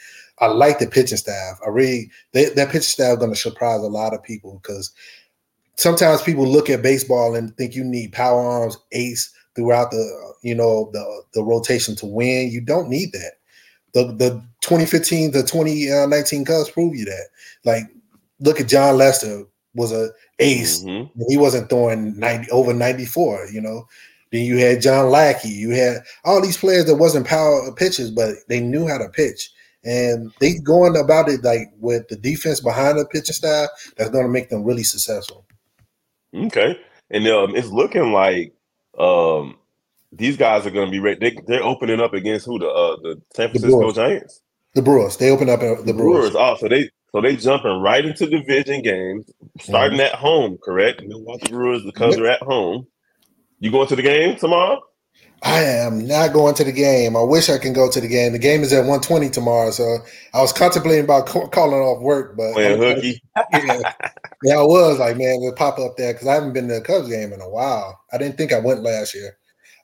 I 0.42 0.48
like 0.48 0.80
the 0.80 0.88
pitching 0.88 1.18
staff. 1.18 1.60
I 1.66 1.70
really 1.70 2.12
they, 2.34 2.46
that 2.50 2.70
pitching 2.70 2.82
staff 2.82 3.20
going 3.20 3.32
to 3.32 3.40
surprise 3.40 3.82
a 3.82 3.88
lot 3.88 4.14
of 4.14 4.24
people 4.24 4.60
because 4.62 4.92
sometimes 5.76 6.24
people 6.24 6.48
look 6.48 6.70
at 6.70 6.82
baseball 6.82 7.36
and 7.36 7.56
think 7.56 7.76
you 7.76 7.84
need 7.84 8.12
power 8.12 8.42
arms, 8.42 8.78
ace 8.92 9.32
throughout 9.56 9.92
the 9.92 10.34
you 10.42 10.56
know 10.56 10.90
the 10.94 11.24
the 11.34 11.44
rotation 11.44 11.96
to 11.98 12.06
win. 12.08 12.50
You 12.50 12.60
don't 12.60 12.90
need 12.90 13.12
that. 13.14 13.34
The 13.94 14.06
the 14.14 14.32
2015 14.62 15.32
the 15.32 15.44
2019 15.44 16.46
Cubs 16.46 16.72
prove 16.72 16.96
you 16.96 17.06
that. 17.06 17.28
Like 17.64 17.84
look 18.40 18.60
at 18.60 18.68
Jon 18.68 18.98
Lester 18.98 19.44
was 19.76 19.92
a 19.92 20.10
ace. 20.40 20.84
Mm-hmm. 20.84 21.22
He 21.30 21.38
wasn't 21.38 21.70
throwing 21.70 22.18
90 22.20 22.50
over 22.52 22.74
94, 22.74 23.50
you 23.54 23.62
know. 23.62 23.88
Then 24.32 24.46
you 24.46 24.58
had 24.58 24.82
John 24.82 25.10
Lackey. 25.10 25.50
You 25.50 25.72
had 25.72 26.04
all 26.24 26.42
these 26.42 26.58
players 26.58 26.86
that 26.86 26.96
wasn't 26.96 27.28
power 27.28 27.72
pitchers, 27.74 28.10
but 28.12 28.36
they 28.48 28.60
knew 28.60 28.88
how 28.88 28.98
to 28.98 29.10
pitch 29.10 29.52
and 29.84 30.32
they 30.40 30.56
going 30.60 30.98
about 30.98 31.30
it 31.30 31.44
like 31.44 31.72
with 31.80 32.08
the 32.08 32.16
defense 32.16 32.62
behind 32.62 33.00
the 33.00 33.06
pitching 33.06 33.34
style 33.34 33.70
that's 33.98 34.10
going 34.10 34.26
to 34.26 34.32
make 34.32 34.50
them 34.50 34.64
really 34.64 34.84
successful. 34.84 35.46
Okay, 36.34 36.80
and 37.10 37.28
um, 37.28 37.56
it's 37.56 37.70
looking 37.70 38.12
like 38.12 38.54
um, 38.98 39.58
these 40.12 40.38
guys 40.38 40.66
are 40.66 40.72
going 40.72 40.88
to 40.88 40.92
be 40.92 41.00
ready. 41.00 41.38
They, 41.48 41.58
are 41.58 41.64
opening 41.64 42.00
up 42.00 42.14
against 42.14 42.46
who 42.46 42.60
the 42.60 42.70
uh, 42.70 42.96
the 42.98 43.22
San 43.34 43.50
Francisco 43.50 43.88
the 43.88 43.94
Giants. 43.94 44.42
The 44.74 44.82
Brewers. 44.82 45.18
They 45.18 45.30
open 45.30 45.50
up 45.50 45.60
uh, 45.60 45.76
the, 45.76 45.84
the 45.88 45.94
Brewers. 45.94 46.32
Brewers. 46.32 46.36
Oh, 46.38 46.56
so 46.60 46.68
they 46.68 46.90
so 47.12 47.22
they 47.22 47.36
jumping 47.36 47.82
right 47.82 48.06
into 48.06 48.28
division 48.28 48.82
games, 48.82 49.30
starting 49.60 49.98
mm-hmm. 49.98 50.14
at 50.14 50.16
home. 50.16 50.58
Correct. 50.64 51.02
Milwaukee 51.04 51.52
Brewers. 51.52 51.84
The 51.84 51.92
Cubs 51.92 52.18
yep. 52.18 52.26
are 52.26 52.30
at 52.30 52.42
home. 52.42 52.88
You 53.60 53.72
going 53.72 53.88
to 53.88 53.96
the 53.96 54.02
game 54.02 54.38
tomorrow? 54.38 54.82
I 55.44 55.64
am 55.64 56.06
not 56.06 56.34
going 56.34 56.54
to 56.56 56.64
the 56.64 56.72
game. 56.72 57.16
I 57.18 57.24
wish 57.24 57.50
I 57.50 57.58
can 57.58 57.74
go 57.74 57.90
to 57.90 58.00
the 58.00 58.08
game. 58.08 58.34
The 58.34 58.40
game 58.40 58.62
is 58.62 58.72
at 58.74 58.82
120 58.82 59.30
tomorrow, 59.32 59.72
so 59.72 59.98
I 60.36 60.42
was 60.42 60.54
contemplating 60.54 61.04
about 61.04 61.26
calling 61.26 61.80
off 61.80 62.02
work, 62.02 62.38
but 62.38 62.54
playing 62.54 62.78
hooky. 62.80 63.24
Yeah, 63.52 63.94
yeah, 64.44 64.58
I 64.60 64.64
was 64.64 65.00
like, 65.00 65.18
man, 65.18 65.38
we'll 65.40 65.54
pop 65.54 65.80
up 65.80 65.98
there 65.98 66.14
because 66.14 66.28
I 66.28 66.36
haven't 66.36 66.54
been 66.54 66.68
to 66.68 66.78
a 66.78 66.82
Cubs 66.82 67.10
game 67.10 67.34
in 67.34 67.42
a 67.42 67.50
while. 67.50 68.00
I 68.14 68.18
didn't 68.18 68.38
think 68.38 68.54
I 68.54 68.60
went 68.60 68.84
last 68.84 69.16
year, 69.16 69.38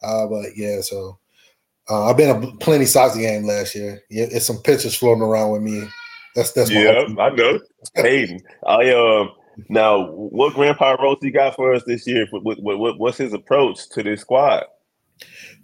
uh, 0.03 0.27
but 0.27 0.55
yeah, 0.55 0.81
so 0.81 1.17
uh, 1.89 2.09
I've 2.09 2.17
been 2.17 2.43
a 2.43 2.57
plenty 2.57 2.85
Sox 2.85 3.15
game 3.15 3.45
last 3.45 3.73
year. 3.73 4.03
Yeah, 4.09 4.25
it's 4.29 4.45
some 4.45 4.57
pictures 4.57 4.95
floating 4.95 5.23
around 5.23 5.51
with 5.51 5.61
me. 5.63 5.87
That's 6.35 6.51
that's 6.51 6.69
yeah, 6.69 7.05
I 7.19 7.29
know. 7.29 7.59
Hayden, 7.95 8.41
I 8.65 8.91
um. 8.91 9.31
Now, 9.69 10.11
what 10.11 10.53
Grandpa 10.53 10.97
Rossy 10.97 11.33
got 11.33 11.55
for 11.55 11.73
us 11.73 11.81
this 11.87 12.05
year? 12.05 12.27
What, 12.29 12.61
what, 12.61 12.77
what, 12.77 12.99
what's 12.99 13.17
his 13.17 13.33
approach 13.33 13.89
to 13.89 14.03
this 14.03 14.21
squad? 14.21 14.65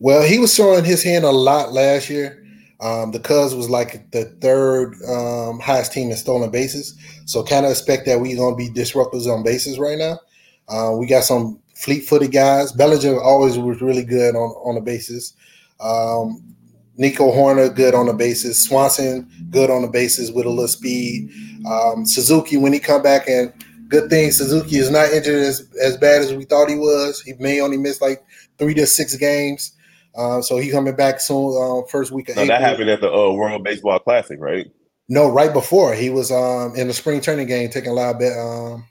Well, 0.04 0.22
he 0.22 0.38
was 0.38 0.54
showing 0.54 0.84
his 0.84 1.02
hand 1.02 1.24
a 1.24 1.32
lot 1.32 1.72
last 1.72 2.10
year. 2.10 2.46
Um, 2.82 3.12
the 3.12 3.22
Cubs 3.22 3.56
was 3.56 3.70
like 3.70 4.12
the 4.12 4.26
third 4.42 4.96
um, 5.08 5.62
highest 5.62 5.94
team 5.94 6.12
in 6.12 6.18
stolen 6.18 6.52
bases, 6.52 6.94
so 7.24 7.42
kind 7.42 7.66
of 7.66 7.72
expect 7.72 8.06
that 8.08 8.20
we're 8.20 8.36
going 8.36 8.52
to 8.54 8.58
be 8.58 8.68
disruptors 8.70 9.34
on 9.34 9.44
bases 9.44 9.80
right 9.80 9.98
now. 9.98 10.20
Uh, 10.68 10.98
we 10.98 11.06
got 11.06 11.24
some 11.24 11.58
fleet-footed 11.76 12.34
guys. 12.34 12.74
Bellinger 12.74 13.18
always 13.22 13.58
was 13.58 13.82
really 13.82 14.04
good 14.04 14.36
on 14.36 14.50
on 14.66 14.76
the 14.76 14.82
bases. 14.82 15.36
Um, 15.80 16.54
Nico 16.98 17.32
Hoerner 17.32 17.74
good 17.74 17.96
on 17.96 18.08
the 18.08 18.13
bases. 18.13 18.62
Swanson 18.62 19.32
good 19.52 19.70
on 19.70 19.84
the 19.84 19.88
bases 19.88 20.34
with 20.34 20.46
a 20.46 20.50
little 20.50 20.68
speed. 20.68 21.32
Um, 21.66 22.06
Suzuki 22.06 22.58
when 22.58 22.74
he 22.74 22.80
come 22.80 23.04
back 23.04 23.30
and 23.30 23.54
good 23.88 24.10
thing 24.10 24.32
Suzuki 24.32 24.80
is 24.80 24.92
not 24.92 25.13
injured 25.13 25.44
as, 25.44 25.66
as 25.82 25.96
bad 25.96 26.22
as 26.22 26.34
we 26.34 26.44
thought 26.44 26.70
he 26.70 26.76
was. 26.76 27.22
He 27.22 27.36
may 27.39 27.62
only 27.62 27.78
miss 27.78 28.02
like 28.02 28.22
three 28.58 28.74
to 28.74 28.86
six 28.86 29.16
games. 29.16 29.72
Uh, 30.15 30.41
so 30.41 30.58
he 30.58 30.69
coming 30.69 30.95
back 30.95 31.19
soon, 31.19 31.56
uh, 31.58 31.88
first 31.88 32.12
week 32.12 32.30
of 32.30 32.36
no, 32.36 32.43
April. 32.43 32.60
That 32.60 32.65
happened 32.65 32.89
at 32.89 33.02
the 33.02 33.12
uh, 33.12 33.32
World 33.32 33.63
Baseball 33.63 33.99
Classic, 33.99 34.39
right? 34.39 34.71
No, 35.10 35.30
right 35.30 35.52
before 35.52 35.93
he 35.93 36.10
was 36.10 36.32
um, 36.32 36.76
in 36.76 36.88
the 36.88 36.93
spring 36.93 37.21
training 37.21 37.47
game 37.47 37.69
taking 37.69 37.91
a 37.91 37.93
lot 37.93 38.15
of 38.15 38.19
bet, 38.19 38.38
um, 38.38 38.86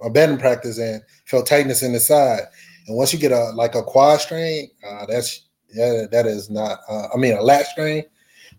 a 0.00 0.10
betting 0.10 0.38
practice 0.38 0.78
and 0.78 1.02
felt 1.26 1.46
tightness 1.46 1.82
in 1.82 1.92
the 1.92 2.00
side. 2.00 2.42
And 2.86 2.96
once 2.96 3.12
you 3.12 3.18
get 3.18 3.32
a 3.32 3.50
like 3.50 3.74
a 3.74 3.82
quad 3.82 4.20
strain, 4.20 4.70
uh, 4.86 5.06
that's 5.06 5.46
yeah, 5.74 6.04
that 6.10 6.26
is 6.26 6.48
not. 6.48 6.80
Uh, 6.88 7.08
I 7.12 7.16
mean, 7.18 7.36
a 7.36 7.42
lat 7.42 7.66
strain. 7.66 8.04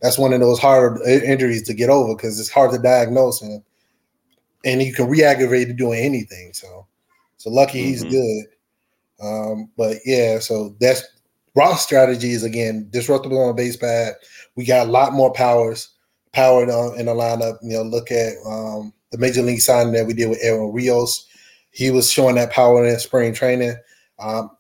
That's 0.02 0.18
one 0.18 0.34
of 0.34 0.40
those 0.40 0.60
hard 0.60 1.02
injuries 1.08 1.64
to 1.64 1.74
get 1.74 1.90
over 1.90 2.16
because 2.16 2.40
it's 2.40 2.50
hard 2.50 2.72
to 2.72 2.78
diagnose 2.78 3.42
and 3.42 3.64
and 4.66 4.84
you 4.84 4.94
can 4.94 5.08
re-aggravate 5.08 5.76
doing 5.78 6.00
anything. 6.00 6.54
So, 6.54 6.86
so 7.38 7.50
lucky 7.50 7.82
he's 7.82 8.04
mm-hmm. 8.04 8.12
good. 8.12 8.46
Um, 9.22 9.72
but 9.78 9.98
yeah, 10.06 10.40
so 10.40 10.76
that's 10.80 11.04
Ross 11.56 11.84
strategy 11.84 12.32
is 12.32 12.44
again 12.44 12.88
disruptible 12.92 13.42
on 13.42 13.50
a 13.50 13.54
base 13.54 13.78
pad. 13.78 14.14
We 14.56 14.66
got 14.66 14.88
a 14.88 14.92
lot 14.92 15.14
more 15.14 15.32
powers, 15.34 15.90
power 16.34 16.62
in 16.64 17.06
the 17.06 17.14
lineup. 17.14 17.58
You 17.62 17.78
know, 17.78 17.84
look 17.84 18.12
at 18.12 18.34
um, 18.46 18.94
the 19.12 19.18
major 19.18 19.42
league 19.42 19.62
signing 19.62 19.94
that 19.94 20.06
we 20.06 20.14
did 20.14 20.30
with 20.30 20.40
Aaron 20.42 20.72
Rios. 20.72 21.26
He 21.72 21.92
was 21.92 22.12
showing 22.12 22.36
that 22.36 22.52
power 22.52 22.86
in 22.86 23.00
spring 23.00 23.34
training. 23.34 23.76
Um, 24.20 24.52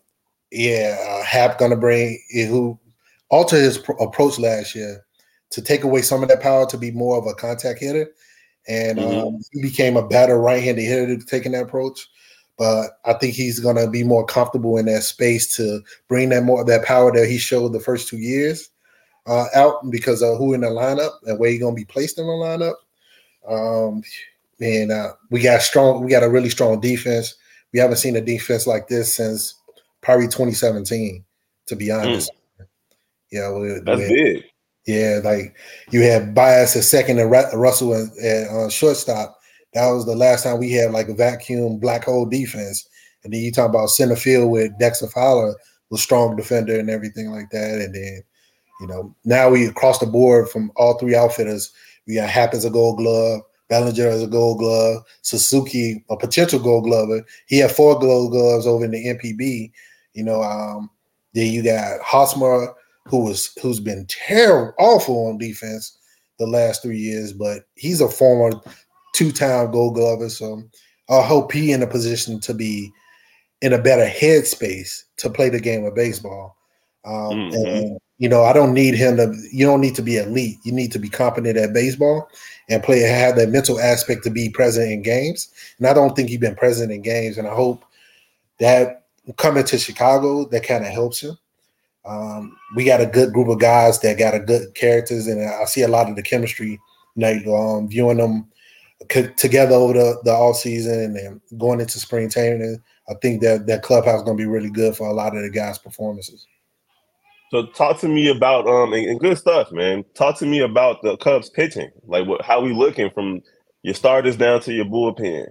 yeah, 0.52 0.98
uh, 1.08 1.24
Happ 1.24 1.60
gonna 1.60 1.76
bring 1.76 2.20
who 2.48 2.80
alter 3.30 3.58
his 3.58 3.78
pro- 3.78 3.96
approach 3.98 4.40
last 4.40 4.74
year 4.74 5.06
to 5.52 5.62
take 5.62 5.84
away 5.84 6.02
some 6.02 6.24
of 6.24 6.30
that 6.30 6.42
power 6.42 6.66
to 6.68 6.78
be 6.78 6.92
more 6.92 7.18
of 7.18 7.28
a 7.28 7.34
contact 7.34 7.80
hitter, 7.80 8.12
and 8.68 8.98
Mhm. 9.00 9.28
um, 9.28 9.42
he 9.52 9.62
became 9.62 9.98
a 9.98 10.08
better 10.08 10.38
right-handed 10.40 10.82
hitter 10.84 11.18
taking 11.18 11.52
that 11.52 11.64
approach. 11.64 12.08
But 12.60 13.00
I 13.06 13.14
think 13.14 13.34
he's 13.34 13.60
going 13.62 13.78
to 13.78 13.90
be 13.90 14.04
more 14.04 14.26
comfortable 14.26 14.78
in 14.78 14.86
that 14.88 15.04
space 15.04 15.48
to 15.56 15.82
bring 16.10 16.28
that 16.30 16.44
more 16.44 16.64
that 16.66 16.84
power 16.84 17.10
that 17.14 17.30
he 17.30 17.38
showed 17.38 17.72
the 17.72 17.80
first 17.80 18.10
two 18.10 18.18
years 18.18 18.70
uh, 19.26 19.46
out 19.56 19.90
because 19.90 20.22
of 20.22 20.38
who 20.38 20.54
in 20.54 20.62
the 20.62 20.68
lineup 20.68 21.14
and 21.24 21.40
where 21.40 21.50
he's 21.50 21.62
going 21.62 21.74
to 21.74 21.80
be 21.80 21.86
placed 21.86 22.20
in 22.20 22.26
the 22.28 22.32
lineup. 22.34 22.76
Um, 23.48 24.04
and 24.60 24.92
uh, 24.92 25.14
we 25.32 25.42
got 25.42 25.62
strong. 25.62 26.04
We 26.04 26.12
got 26.12 26.22
a 26.24 26.30
really 26.30 26.50
strong 26.50 26.82
defense. 26.82 27.36
We 27.72 27.80
haven't 27.80 27.96
seen 27.98 28.18
a 28.18 28.22
defense 28.22 28.68
like 28.68 28.90
this 28.90 29.16
since 29.16 29.56
probably 30.02 30.28
2017. 30.28 31.24
To 31.68 31.76
be 31.76 31.92
honest, 31.92 32.32
yeah, 33.32 33.52
we, 33.54 33.80
That's 33.86 34.02
we- 34.02 34.08
big. 34.08 34.44
yeah, 34.86 35.22
like 35.24 35.56
you 35.92 36.02
had 36.02 36.36
Baez 36.36 36.76
at 36.76 36.84
second 36.84 37.20
and 37.20 37.32
Russell 37.32 37.94
at, 37.94 38.18
at 38.18 38.48
uh, 38.50 38.70
shortstop. 38.70 39.39
That 39.74 39.90
was 39.92 40.06
the 40.06 40.16
last 40.16 40.44
time 40.44 40.60
we 40.60 40.72
had 40.72 40.92
like 40.92 41.10
a 41.10 41.14
vacuum 41.14 41.78
black 41.78 42.06
hole 42.06 42.26
defense. 42.26 42.88
And 43.24 43.34
then 43.34 43.42
you 43.42 43.52
talk 43.52 43.70
about 43.70 43.90
center 43.90 44.16
field 44.16 44.52
with 44.52 44.78
Dexter 44.80 45.08
Fowler, 45.08 45.56
was 45.90 46.02
strong 46.02 46.36
defender 46.36 46.80
and 46.80 46.90
everything 46.90 47.32
like 47.32 47.50
that. 47.52 47.82
And 47.82 47.94
then, 47.94 48.24
you 48.80 48.88
know, 48.88 49.16
now 49.26 49.50
we 49.50 49.66
across 49.66 50.00
the 50.00 50.06
board 50.06 50.50
from 50.50 50.72
all 50.76 50.98
three 50.98 51.16
outfitters. 51.16 51.72
We 52.08 52.16
got 52.16 52.54
as 52.54 52.66
a 52.66 52.70
Gold 52.70 52.98
Glove, 52.98 53.42
Bellinger 53.68 54.08
as 54.08 54.24
a 54.24 54.28
Gold 54.28 54.60
Glove, 54.60 55.04
Suzuki 55.22 56.04
a 56.10 56.18
potential 56.18 56.60
Gold 56.60 56.86
Glover. 56.86 57.24
He 57.48 57.60
had 57.60 57.72
four 57.72 58.00
Gold 58.00 58.32
Gloves 58.32 58.66
over 58.66 58.86
in 58.86 58.92
the 58.92 59.06
NPB. 59.06 59.72
You 60.14 60.24
know, 60.24 60.42
um, 60.42 60.90
then 61.34 61.52
you 61.52 61.64
got 61.64 62.02
Hosmer 62.02 62.74
who 63.06 63.24
was 63.26 63.52
who's 63.62 63.80
been 63.80 64.06
terrible, 64.08 64.74
awful 64.80 65.28
on 65.28 65.38
defense 65.38 65.98
the 66.38 66.48
last 66.48 66.82
three 66.82 66.98
years, 66.98 67.34
but 67.34 67.64
he's 67.76 68.02
a 68.02 68.10
former 68.10 68.60
two-time 69.20 69.70
Gold 69.72 69.96
Glover, 69.96 70.30
so 70.30 70.64
I 71.10 71.22
hope 71.22 71.52
he 71.52 71.74
in 71.74 71.84
a 71.84 71.88
position 71.88 72.40
to 72.40 72.54
be 72.54 72.90
in 73.62 73.74
a 73.74 73.82
better 73.82 74.06
headspace 74.06 75.04
to 75.18 75.30
play 75.30 75.50
the 75.50 75.60
game 75.60 75.84
of 75.84 75.94
baseball. 75.94 76.56
Um, 77.04 77.52
Mhm. 77.52 77.68
And 77.68 78.00
you 78.18 78.30
know, 78.30 78.44
I 78.44 78.54
don't 78.54 78.74
need 78.74 78.96
him 78.96 79.18
to. 79.18 79.34
You 79.52 79.66
don't 79.66 79.82
need 79.82 79.96
to 79.96 80.02
be 80.02 80.18
elite. 80.18 80.58
You 80.64 80.72
need 80.72 80.92
to 80.94 81.00
be 81.00 81.10
competent 81.10 81.58
at 81.58 81.74
baseball 81.74 82.30
and 82.70 82.82
play 82.84 83.00
have 83.00 83.36
that 83.36 83.50
mental 83.50 83.80
aspect 83.80 84.24
to 84.24 84.30
be 84.30 84.50
present 84.50 84.92
in 84.92 85.02
games. 85.02 85.50
And 85.78 85.88
I 85.88 85.94
don't 85.94 86.16
think 86.16 86.30
he's 86.30 86.40
been 86.40 86.56
present 86.56 86.92
in 86.92 87.02
games, 87.02 87.38
and 87.38 87.48
I 87.48 87.54
hope 87.54 87.84
that 88.60 89.04
coming 89.38 89.66
to 89.66 89.78
Chicago 89.78 90.46
that 90.46 90.64
kind 90.64 90.86
of 90.86 90.92
helps 90.92 91.22
him. 91.22 91.38
Um, 92.06 92.58
we 92.76 92.86
got 92.86 93.02
a 93.02 93.06
good 93.06 93.34
group 93.34 93.50
of 93.50 93.60
guys 93.60 94.00
that 94.00 94.18
got 94.18 94.34
a 94.34 94.40
good 94.40 94.74
characters, 94.76 95.28
and 95.28 95.42
I 95.42 95.66
see 95.66 95.82
a 95.82 95.88
lot 95.90 96.10
of 96.10 96.16
the 96.16 96.24
chemistry. 96.24 96.80
Like 97.16 97.46
um, 97.48 97.90
viewing 97.90 98.18
them 98.18 98.48
together 99.08 99.76
over 99.76 99.94
the 99.94 100.20
the 100.24 100.32
all 100.32 100.54
season 100.54 101.16
and 101.16 101.60
going 101.60 101.80
into 101.80 102.00
spring 102.00 102.30
training, 102.30 102.82
I 103.10 103.14
think 103.22 103.42
that 103.42 103.68
that 103.68 103.84
clubhouse 103.84 104.20
is 104.20 104.24
going 104.24 104.38
to 104.38 104.44
be 104.44 104.50
really 104.50 104.70
good 104.70 104.96
for 104.96 105.08
a 105.08 105.14
lot 105.14 105.36
of 105.36 105.42
the 105.42 105.50
guys' 105.50 105.78
performances. 105.78 106.46
So 107.52 107.66
talk 107.68 108.00
to 108.02 108.08
me 108.08 108.30
about 108.30 108.68
um 108.68 108.94
and, 108.94 109.08
and 109.08 109.20
good 109.20 109.38
stuff, 109.38 109.72
man. 109.72 110.06
Talk 110.14 110.38
to 110.40 110.46
me 110.46 110.60
about 110.60 111.02
the 111.02 111.18
Cubs 111.18 111.50
pitching. 111.50 111.90
Like 112.06 112.28
what 112.28 112.44
how 112.44 112.62
we 112.62 112.74
looking 112.74 113.10
from 113.10 113.42
your 113.82 113.96
starters 113.96 114.38
down 114.38 114.62
to 114.62 114.74
your 114.74 114.86
bullpen. 114.86 115.48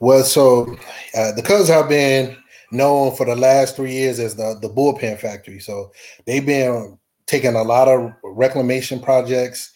Well, 0.00 0.24
so 0.24 0.76
uh, 1.16 1.32
the 1.32 1.42
Cubs 1.42 1.68
have 1.68 1.88
been 1.88 2.36
known 2.72 3.14
for 3.14 3.24
the 3.24 3.36
last 3.36 3.76
three 3.76 3.92
years 3.92 4.18
as 4.18 4.34
the 4.34 4.58
the 4.60 4.68
bullpen 4.68 5.18
factory. 5.18 5.60
So 5.60 5.92
they've 6.26 6.44
been 6.44 6.98
taking 7.26 7.54
a 7.54 7.62
lot 7.62 7.88
of 7.88 8.12
reclamation 8.22 9.00
projects 9.00 9.72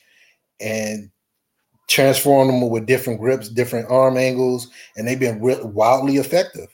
and 0.60 1.10
transforming 1.88 2.60
them 2.60 2.70
with 2.70 2.86
different 2.86 3.20
grips, 3.20 3.48
different 3.48 3.90
arm 3.90 4.16
angles, 4.16 4.68
and 4.96 5.06
they've 5.06 5.20
been 5.20 5.40
wildly 5.40 6.16
effective. 6.16 6.68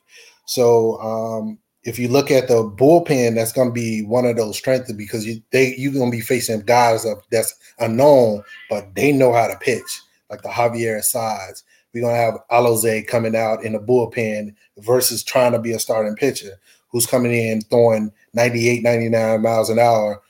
So 0.47 1.01
um, 1.01 1.59
if 1.85 1.99
you 1.99 2.09
look 2.09 2.31
at 2.31 2.49
the 2.49 2.65
bullpen, 2.65 3.35
that's 3.35 3.53
going 3.53 3.69
to 3.69 3.75
be 3.75 4.03
one 4.03 4.25
of 4.25 4.37
those 4.37 4.57
strengths 4.57 4.93
because 4.93 5.27
you 5.27 5.43
they 5.51 5.75
you're 5.77 5.93
going 5.93 6.11
to 6.11 6.17
be 6.17 6.23
facing 6.23 6.61
guys 6.61 7.07
that's 7.31 7.55
unknown, 7.79 8.43
but 8.71 8.95
they 8.95 9.13
know 9.13 9.33
how 9.33 9.49
to 9.49 9.57
pitch, 9.59 10.01
like 10.31 10.43
the 10.43 10.49
Javier 10.49 11.03
sides. 11.03 11.65
We're 11.93 12.03
gonna 12.03 12.17
have 12.17 12.41
Alzolay 12.51 13.07
coming 13.07 13.37
out 13.37 13.65
in 13.65 13.75
the 13.75 13.79
bullpen 13.79 14.55
versus 14.79 15.23
trying 15.23 15.53
to 15.53 15.59
be 15.59 15.73
a 15.73 15.79
starting 15.79 16.17
pitcher 16.17 16.59
who's 16.89 17.07
coming 17.07 17.33
in 17.33 17.61
throwing 17.63 18.13
98, 18.35 18.83
99 18.83 19.43
miles 19.43 19.69
an 19.69 19.79
hour 19.79 20.23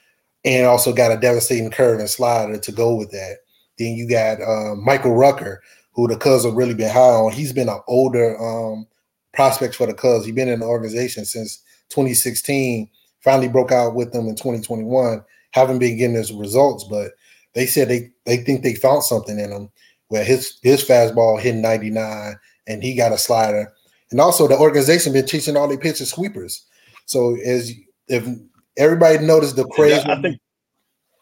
and 0.45 0.67
also 0.67 0.93
got 0.93 1.13
a 1.13 1.21
devastating 1.21 1.71
curve 1.71 2.01
and 2.01 2.11
slider 2.11 2.59
to 2.59 2.73
go 2.73 2.95
with 2.95 3.11
that. 3.13 3.39
Then 3.79 3.95
you 3.95 4.09
got 4.09 4.41
uh, 4.41 4.75
Michael 4.75 5.15
Rucker, 5.15 5.63
who 5.93 6.09
the 6.09 6.17
Cubs 6.17 6.45
have 6.45 6.55
really 6.55 6.75
been 6.75 6.91
high 6.91 7.01
on. 7.01 7.33
He's 7.33 7.53
been 7.53 7.69
an 7.69 7.81
older 7.87 8.39
um, 8.41 8.87
prospect 9.35 9.75
for 9.75 9.87
the 9.87 9.95
Cubs. 9.95 10.25
He's 10.25 10.35
been 10.35 10.49
in 10.49 10.61
the 10.61 10.67
organization 10.67 11.25
since 11.25 11.63
2016. 11.91 12.89
Finally 13.21 13.49
broke 13.49 13.73
out 13.73 13.95
with 13.95 14.13
them 14.13 14.27
in 14.27 14.35
2021. 14.35 15.25
Haven't 15.53 15.79
been 15.79 15.97
getting 15.97 16.17
his 16.17 16.33
results, 16.33 16.85
but 16.85 17.13
they 17.55 17.67
said 17.67 17.89
they 17.89 18.11
they 18.25 18.39
think 18.39 18.63
they 18.63 18.75
found 18.75 19.05
something 19.05 19.39
in 19.39 19.51
him 19.51 19.71
where 20.09 20.25
his 20.25 20.59
his 20.63 20.85
fastball 20.85 21.41
hit 21.41 21.55
99 21.55 22.37
and 22.67 22.83
he 22.83 22.95
got 22.95 23.13
a 23.13 23.19
slider. 23.19 23.73
And 24.11 24.21
also 24.21 24.49
the 24.49 24.59
organization 24.59 25.13
been 25.13 25.27
teaching 25.27 25.57
all 25.57 25.69
their 25.69 25.79
pitchers 25.79 26.11
sweepers. 26.11 26.67
So 27.07 27.37
as 27.45 27.73
if 28.09 28.27
everybody 28.77 29.19
noticed 29.19 29.57
the 29.57 29.65
crazy 29.67 30.03
I 30.07 30.21
think 30.21 30.41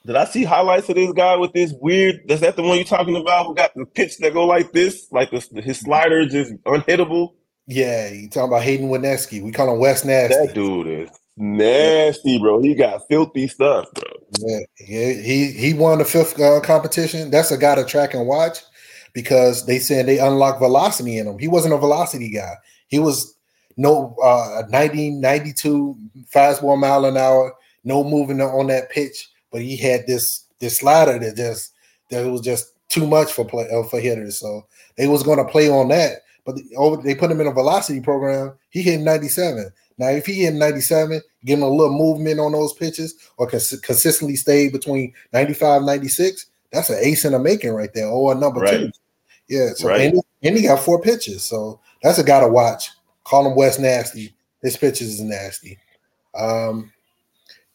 did 0.07 0.17
I 0.17 0.25
see 0.25 0.45
highlights 0.45 0.89
of 0.89 0.97
this 0.97 1.13
guy 1.13 1.37
with 1.37 1.53
this 1.53 1.73
weird? 1.81 2.21
Is 2.29 2.41
that 2.41 2.57
the 2.57 2.63
one 2.63 2.77
you're 2.77 2.85
talking 2.85 3.17
about? 3.17 3.47
Who 3.47 3.55
got 3.55 3.75
the 3.75 3.87
pitch 3.87 4.19
that 4.19 4.33
go 4.33 4.47
like 4.47 4.73
this, 4.73 5.07
like 5.13 5.31
this, 5.31 5.49
his 5.57 5.81
slider 5.81 6.21
is 6.21 6.33
just 6.33 6.55
unhittable? 6.65 7.35
yeah, 7.71 8.09
you 8.11 8.29
talking 8.29 8.49
about 8.49 8.63
Hayden 8.63 8.89
Wesneski. 8.89 9.43
We 9.43 9.53
call 9.53 9.73
him 9.73 9.79
West 9.79 10.05
Nasty. 10.05 10.35
That 10.47 10.55
dude 10.55 10.89
is 10.89 11.11
nasty, 11.37 12.37
bro. 12.41 12.61
He 12.61 12.75
got 12.75 13.07
filthy 13.09 13.47
stuff, 13.47 13.87
bro. 13.95 14.11
Yeah, 14.41 14.59
yeah, 14.81 15.13
he 15.23 15.53
he 15.53 15.75
won 15.75 15.99
the 15.99 16.05
fifth 16.05 16.39
uh, 16.41 16.61
competition. 16.61 17.31
That's 17.31 17.53
a 17.53 17.57
guy 17.57 17.77
to 17.77 17.85
track 17.85 18.13
and 18.13 18.27
watch 18.27 18.59
because 19.13 19.67
they 19.67 19.79
said 19.79 20.07
they 20.07 20.19
unlocked 20.19 20.59
velocity 20.59 21.17
in 21.17 21.29
him. 21.29 21.39
He 21.39 21.47
wasn't 21.47 21.75
a 21.75 21.79
velocity 21.79 22.31
guy. 22.31 22.55
He 22.89 22.99
was 22.99 23.37
no 23.77 24.17
uh 24.21 24.65
90 24.69 25.13
92 25.13 25.97
fastball 26.35 26.77
mile 26.77 27.05
an 27.05 27.17
hour, 27.17 27.55
no 27.85 28.03
moving 28.03 28.41
on 28.41 28.67
that 28.67 28.91
pitch, 28.91 29.30
but 29.51 29.61
he 29.63 29.77
had 29.77 30.07
this 30.07 30.45
this 30.59 30.79
slider 30.79 31.19
that 31.19 31.37
just 31.37 31.73
that 32.11 32.27
was 32.31 32.41
just 32.41 32.73
too 32.89 33.07
much 33.07 33.33
for 33.33 33.45
play 33.45 33.69
uh, 33.71 33.83
for 33.85 34.01
hitters. 34.01 34.39
So 34.39 34.67
they 34.97 35.07
was 35.07 35.23
going 35.23 35.39
to 35.39 35.51
play 35.51 35.69
on 35.71 35.89
that, 35.89 36.19
but 36.45 36.57
the, 36.57 36.65
over, 36.77 37.01
they 37.03 37.15
put 37.15 37.31
him 37.31 37.41
in 37.41 37.47
a 37.47 37.53
velocity 37.53 38.01
program. 38.01 38.53
He 38.71 38.83
hit 38.83 39.01
97. 39.01 39.71
Now, 39.99 40.09
if 40.09 40.25
he 40.27 40.35
hit 40.45 40.55
97, 40.55 41.21
give 41.45 41.59
him 41.59 41.63
a 41.63 41.69
little 41.69 41.97
movement 41.97 42.41
on 42.41 42.53
those 42.53 42.73
pitches 42.73 43.15
or 43.37 43.47
cons- 43.47 43.79
consistently 43.81 44.35
stay 44.37 44.69
between 44.71 45.13
95 45.33 45.83
96, 45.83 46.47
that's 46.73 46.89
an 46.91 46.99
ace 47.03 47.25
in 47.25 47.33
the 47.33 47.39
making 47.39 47.73
right 47.73 47.93
there, 47.95 48.07
or 48.09 48.33
a 48.33 48.35
number 48.35 48.61
Right. 48.61 48.81
two. 48.81 48.91
Yeah, 49.49 49.71
so 49.75 49.89
Right. 49.89 50.01
and, 50.03 50.15
he- 50.15 50.49
and 50.49 50.57
he 50.57 50.63
got 50.63 50.81
four 50.81 51.01
pitches, 51.03 51.43
so 51.43 51.81
that's 52.03 52.19
a 52.19 52.25
guy 52.25 52.41
to 52.41 52.49
watch. 52.49 52.91
Call 53.25 53.47
him 53.47 53.55
West 53.57 53.79
Nasty. 53.79 54.35
His 54.63 54.77
pitches 54.77 55.15
is 55.15 55.21
nasty. 55.21 55.79
Um, 56.35 56.93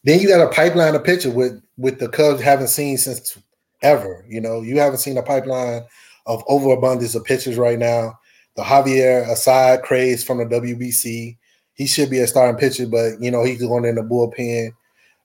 then 0.04 0.20
you 0.20 0.28
got 0.28 0.40
a 0.46 0.50
pipeline 0.52 0.94
of 0.94 1.04
pitcher 1.04 1.30
with 1.30 1.62
with 1.76 1.98
the 1.98 2.08
Cubs 2.08 2.40
haven't 2.40 2.68
seen 2.68 2.98
since 2.98 3.38
ever. 3.82 4.24
You 4.28 4.40
know, 4.40 4.62
you 4.62 4.78
haven't 4.78 4.98
seen 4.98 5.18
a 5.18 5.22
pipeline 5.22 5.82
of 6.26 6.42
overabundance 6.48 7.14
of 7.14 7.24
pitchers 7.24 7.56
right 7.56 7.78
now. 7.78 8.18
The 8.56 8.62
Javier 8.62 9.30
Assad 9.30 9.82
craze 9.82 10.24
from 10.24 10.38
the 10.38 10.44
WBC. 10.44 11.36
He 11.74 11.86
should 11.86 12.08
be 12.08 12.20
a 12.20 12.26
starting 12.26 12.58
pitcher, 12.58 12.86
but 12.86 13.20
you 13.20 13.30
know 13.30 13.44
he's 13.44 13.60
going 13.60 13.84
in 13.84 13.96
the 13.96 14.02
bullpen. 14.02 14.70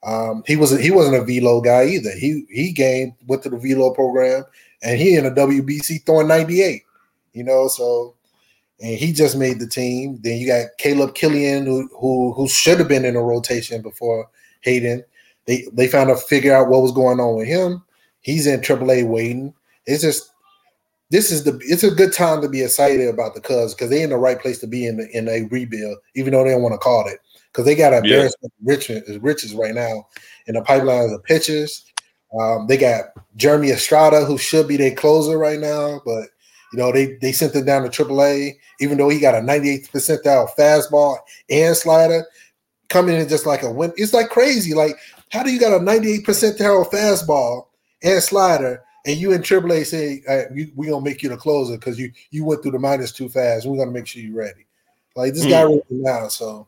Um, 0.04 0.44
he 0.46 0.56
wasn't 0.56 0.82
he 0.82 0.92
wasn't 0.92 1.16
a 1.16 1.24
velo 1.24 1.62
guy 1.62 1.86
either. 1.86 2.12
He 2.12 2.46
he 2.50 2.74
gained 2.74 3.14
went 3.28 3.44
to 3.44 3.50
the 3.50 3.58
velo 3.58 3.94
program 3.94 4.44
and 4.82 5.00
he 5.00 5.16
in 5.16 5.24
the 5.24 5.32
WBC 5.32 6.06
throwing 6.06 6.28
98. 6.28 6.84
You 7.34 7.44
know, 7.44 7.68
so 7.68 8.16
and 8.82 8.98
he 8.98 9.14
just 9.14 9.38
made 9.38 9.60
the 9.60 9.68
team. 9.68 10.20
Then 10.22 10.40
you 10.40 10.48
got 10.48 10.70
Caleb 10.78 11.14
Kilian 11.14 11.66
who 11.66 11.88
who, 12.00 12.34
who 12.34 12.48
should 12.48 12.80
have 12.80 12.88
been 12.88 13.06
in 13.06 13.14
the 13.14 13.22
rotation 13.22 13.82
before 13.82 14.30
Hayden. 14.62 15.04
They 15.46 15.68
they 15.74 15.88
found 15.88 16.10
to 16.10 16.16
figure 16.16 16.54
out 16.54 16.70
what 16.70 16.82
was 16.82 16.92
going 16.92 17.20
on 17.20 17.36
with 17.36 17.48
him. 17.48 17.84
He's 18.22 18.48
in 18.48 18.62
AAA 18.62 19.08
waiting. 19.08 19.54
It's 19.86 20.04
just 20.04 20.32
this 21.10 21.32
is 21.32 21.44
the 21.44 21.60
it's 21.64 21.84
a 21.84 21.92
good 21.92 22.14
time 22.14 22.42
to 22.42 22.50
be 22.50 22.62
excited 22.62 23.08
about 23.08 23.36
the 23.36 23.42
Cubs 23.42 23.74
because 23.74 23.90
they're 23.90 24.04
in 24.04 24.12
the 24.12 24.18
right 24.18 24.40
place 24.40 24.60
to 24.60 24.68
be 24.68 24.86
in 24.86 24.98
the, 24.98 25.10
in 25.12 25.28
a 25.28 25.44
rebuild, 25.52 25.98
even 26.16 26.32
though 26.32 26.44
they 26.44 26.52
don't 26.52 26.62
want 26.62 26.74
to 26.74 26.78
call 26.80 27.08
it 27.08 27.20
because 27.52 27.66
they 27.66 27.76
got 27.76 27.94
a 27.94 27.98
Yeah. 27.98 28.02
embarrassment 28.04 28.54
riches 28.64 29.20
riches 29.20 29.54
right 29.54 29.76
now 29.76 30.08
in 30.48 30.56
the 30.56 30.62
pipelines 30.62 31.14
of 31.14 31.24
pitchers. 31.24 31.86
Um, 32.40 32.68
they 32.68 32.78
got 32.78 33.06
Jeremy 33.36 33.72
Estrada 33.72 34.24
who 34.24 34.38
should 34.38 34.68
be 34.68 34.78
their 34.78 34.96
closer 34.96 35.38
right 35.38 35.60
now, 35.60 36.02
but 36.06 36.30
you 36.72 36.80
know 36.80 36.92
they 36.92 37.18
they 37.22 37.34
sent 37.34 37.56
him 37.56 37.66
down 37.66 37.84
to 37.84 37.90
AAA, 37.90 38.54
even 38.80 38.98
though 38.98 39.10
he 39.10 39.20
got 39.20 39.36
a 39.36 39.40
98th 39.40 39.92
percentile 39.92 40.50
fastball 40.56 41.18
and 41.50 41.76
slider 41.76 42.26
coming 42.88 43.16
in 43.16 43.28
just 43.28 43.46
like 43.46 43.64
a 43.64 43.72
win. 43.72 43.92
It's 43.98 44.14
like 44.14 44.30
crazy. 44.30 44.74
Like 44.74 44.96
How 45.32 45.44
do 45.44 45.52
you 45.52 45.60
got 45.60 45.80
a 45.80 45.84
98 45.84 46.26
percentile 46.26 46.90
fastball 46.90 47.68
and 48.04 48.22
slider, 48.22 48.84
and 49.06 49.18
you 49.18 49.32
in 49.32 49.42
AAA 49.42 49.86
say 49.86 50.22
right, 50.28 50.52
we 50.52 50.72
we 50.76 50.88
gonna 50.88 51.04
make 51.04 51.24
you 51.24 51.30
the 51.30 51.38
closer 51.38 51.78
because 51.78 51.98
you 51.98 52.12
you 52.32 52.46
went 52.46 52.62
through 52.62 52.72
the 52.72 52.80
minors 52.80 53.12
too 53.12 53.30
fast. 53.30 53.66
We're 53.66 53.78
gonna 53.78 53.92
make 53.92 54.08
sure 54.08 54.22
you're 54.22 54.36
ready. 54.36 54.66
Like 55.16 55.34
this 55.34 55.46
mm. 55.46 55.50
guy 55.50 55.64
ready 55.64 55.82
now, 55.90 56.28
so. 56.28 56.68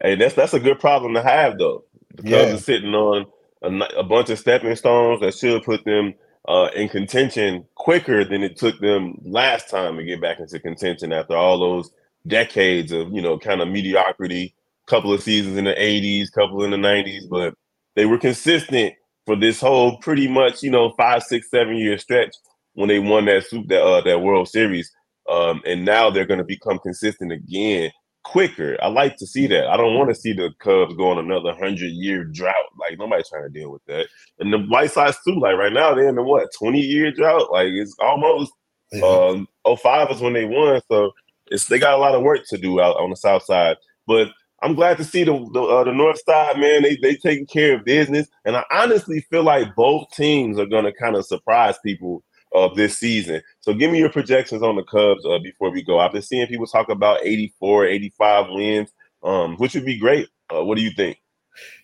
Hey, 0.00 0.14
that's 0.14 0.34
that's 0.34 0.54
a 0.54 0.60
good 0.60 0.78
problem 0.78 1.14
to 1.14 1.22
have 1.22 1.58
though. 1.58 1.84
The 2.14 2.22
Cubs 2.22 2.32
yeah. 2.32 2.54
are 2.54 2.58
sitting 2.58 2.94
on 2.94 3.26
a, 3.62 3.68
a, 3.98 4.04
bunch 4.04 4.30
of 4.30 4.38
stepping 4.38 4.74
stones 4.76 5.20
that 5.20 5.34
should 5.34 5.62
put 5.64 5.84
them 5.84 6.14
uh, 6.46 6.68
in 6.74 6.88
contention 6.88 7.64
quicker 7.74 8.24
than 8.24 8.42
it 8.42 8.56
took 8.56 8.78
them 8.80 9.20
last 9.24 9.68
time 9.68 9.96
to 9.96 10.04
get 10.04 10.20
back 10.20 10.38
into 10.40 10.58
contention 10.60 11.12
after 11.12 11.36
all 11.36 11.58
those 11.58 11.90
decades 12.26 12.92
of 12.92 13.12
you 13.12 13.22
know 13.22 13.38
kind 13.38 13.60
of 13.60 13.68
mediocrity. 13.68 14.54
Couple 14.88 15.12
of 15.12 15.22
seasons 15.22 15.56
in 15.56 15.64
the 15.64 15.74
'80s, 15.74 16.32
couple 16.32 16.64
in 16.64 16.70
the 16.70 16.76
'90s, 16.76 17.28
but 17.28 17.54
they 17.94 18.06
were 18.06 18.18
consistent 18.18 18.94
for 19.26 19.36
this 19.36 19.60
whole 19.60 19.98
pretty 19.98 20.26
much 20.26 20.62
you 20.62 20.70
know 20.70 20.94
five, 20.96 21.22
six, 21.22 21.50
seven 21.50 21.76
year 21.76 21.98
stretch 21.98 22.34
when 22.74 22.88
they 22.88 22.98
won 22.98 23.26
that 23.26 23.44
soup 23.46 23.68
that 23.68 23.82
uh, 23.82 24.00
that 24.02 24.22
World 24.22 24.48
Series. 24.48 24.90
Um, 25.28 25.60
and 25.66 25.84
now 25.84 26.08
they're 26.08 26.24
going 26.24 26.38
to 26.38 26.44
become 26.44 26.78
consistent 26.78 27.32
again 27.32 27.90
quicker. 28.28 28.76
I 28.82 28.88
like 28.88 29.16
to 29.16 29.26
see 29.26 29.46
that. 29.46 29.68
I 29.68 29.76
don't 29.76 29.94
want 29.94 30.10
to 30.10 30.14
see 30.14 30.32
the 30.32 30.50
Cubs 30.58 30.94
go 30.94 31.10
on 31.10 31.18
another 31.18 31.54
hundred 31.54 31.92
year 31.92 32.24
drought. 32.24 32.54
Like 32.78 32.98
nobody's 32.98 33.28
trying 33.28 33.44
to 33.44 33.48
deal 33.48 33.70
with 33.70 33.84
that. 33.86 34.06
And 34.38 34.52
the 34.52 34.58
White 34.58 34.92
Sox 34.92 35.18
too. 35.24 35.38
Like 35.38 35.56
right 35.56 35.72
now 35.72 35.94
they're 35.94 36.08
in 36.08 36.14
the 36.14 36.22
what 36.22 36.48
twenty 36.56 36.80
year 36.80 37.10
drought. 37.10 37.50
Like 37.50 37.68
it's 37.68 37.96
almost 37.98 38.52
yeah. 38.92 39.04
um 39.04 39.48
05 39.64 40.10
is 40.10 40.20
when 40.20 40.34
they 40.34 40.44
won. 40.44 40.80
So 40.90 41.12
it's 41.50 41.66
they 41.66 41.78
got 41.78 41.94
a 41.94 41.98
lot 41.98 42.14
of 42.14 42.22
work 42.22 42.40
to 42.48 42.58
do 42.58 42.80
out 42.80 42.96
on 42.96 43.10
the 43.10 43.16
South 43.16 43.44
Side. 43.44 43.76
But 44.06 44.28
I'm 44.62 44.74
glad 44.74 44.96
to 44.98 45.04
see 45.04 45.24
the 45.24 45.32
the, 45.52 45.62
uh, 45.62 45.84
the 45.84 45.92
North 45.92 46.20
Side 46.24 46.58
man. 46.58 46.82
They 46.82 46.96
they 46.96 47.16
taking 47.16 47.46
care 47.46 47.76
of 47.76 47.84
business, 47.84 48.28
and 48.44 48.56
I 48.56 48.64
honestly 48.70 49.20
feel 49.30 49.44
like 49.44 49.74
both 49.76 50.10
teams 50.12 50.58
are 50.58 50.66
going 50.66 50.84
to 50.84 50.92
kind 50.92 51.16
of 51.16 51.26
surprise 51.26 51.76
people 51.84 52.24
of 52.54 52.74
this 52.74 52.98
season. 52.98 53.42
So 53.60 53.74
give 53.74 53.90
me 53.92 53.98
your 53.98 54.10
projections 54.10 54.62
on 54.62 54.76
the 54.76 54.82
Cubs 54.84 55.24
uh, 55.26 55.38
before 55.38 55.70
we 55.70 55.82
go. 55.82 56.00
I've 56.00 56.12
been 56.12 56.22
seeing 56.22 56.46
people 56.46 56.66
talk 56.66 56.88
about 56.88 57.20
84, 57.22 57.86
85 57.86 58.46
wins, 58.50 58.90
um, 59.22 59.56
which 59.56 59.74
would 59.74 59.84
be 59.84 59.98
great. 59.98 60.28
Uh, 60.52 60.64
what 60.64 60.76
do 60.76 60.82
you 60.82 60.90
think? 60.90 61.18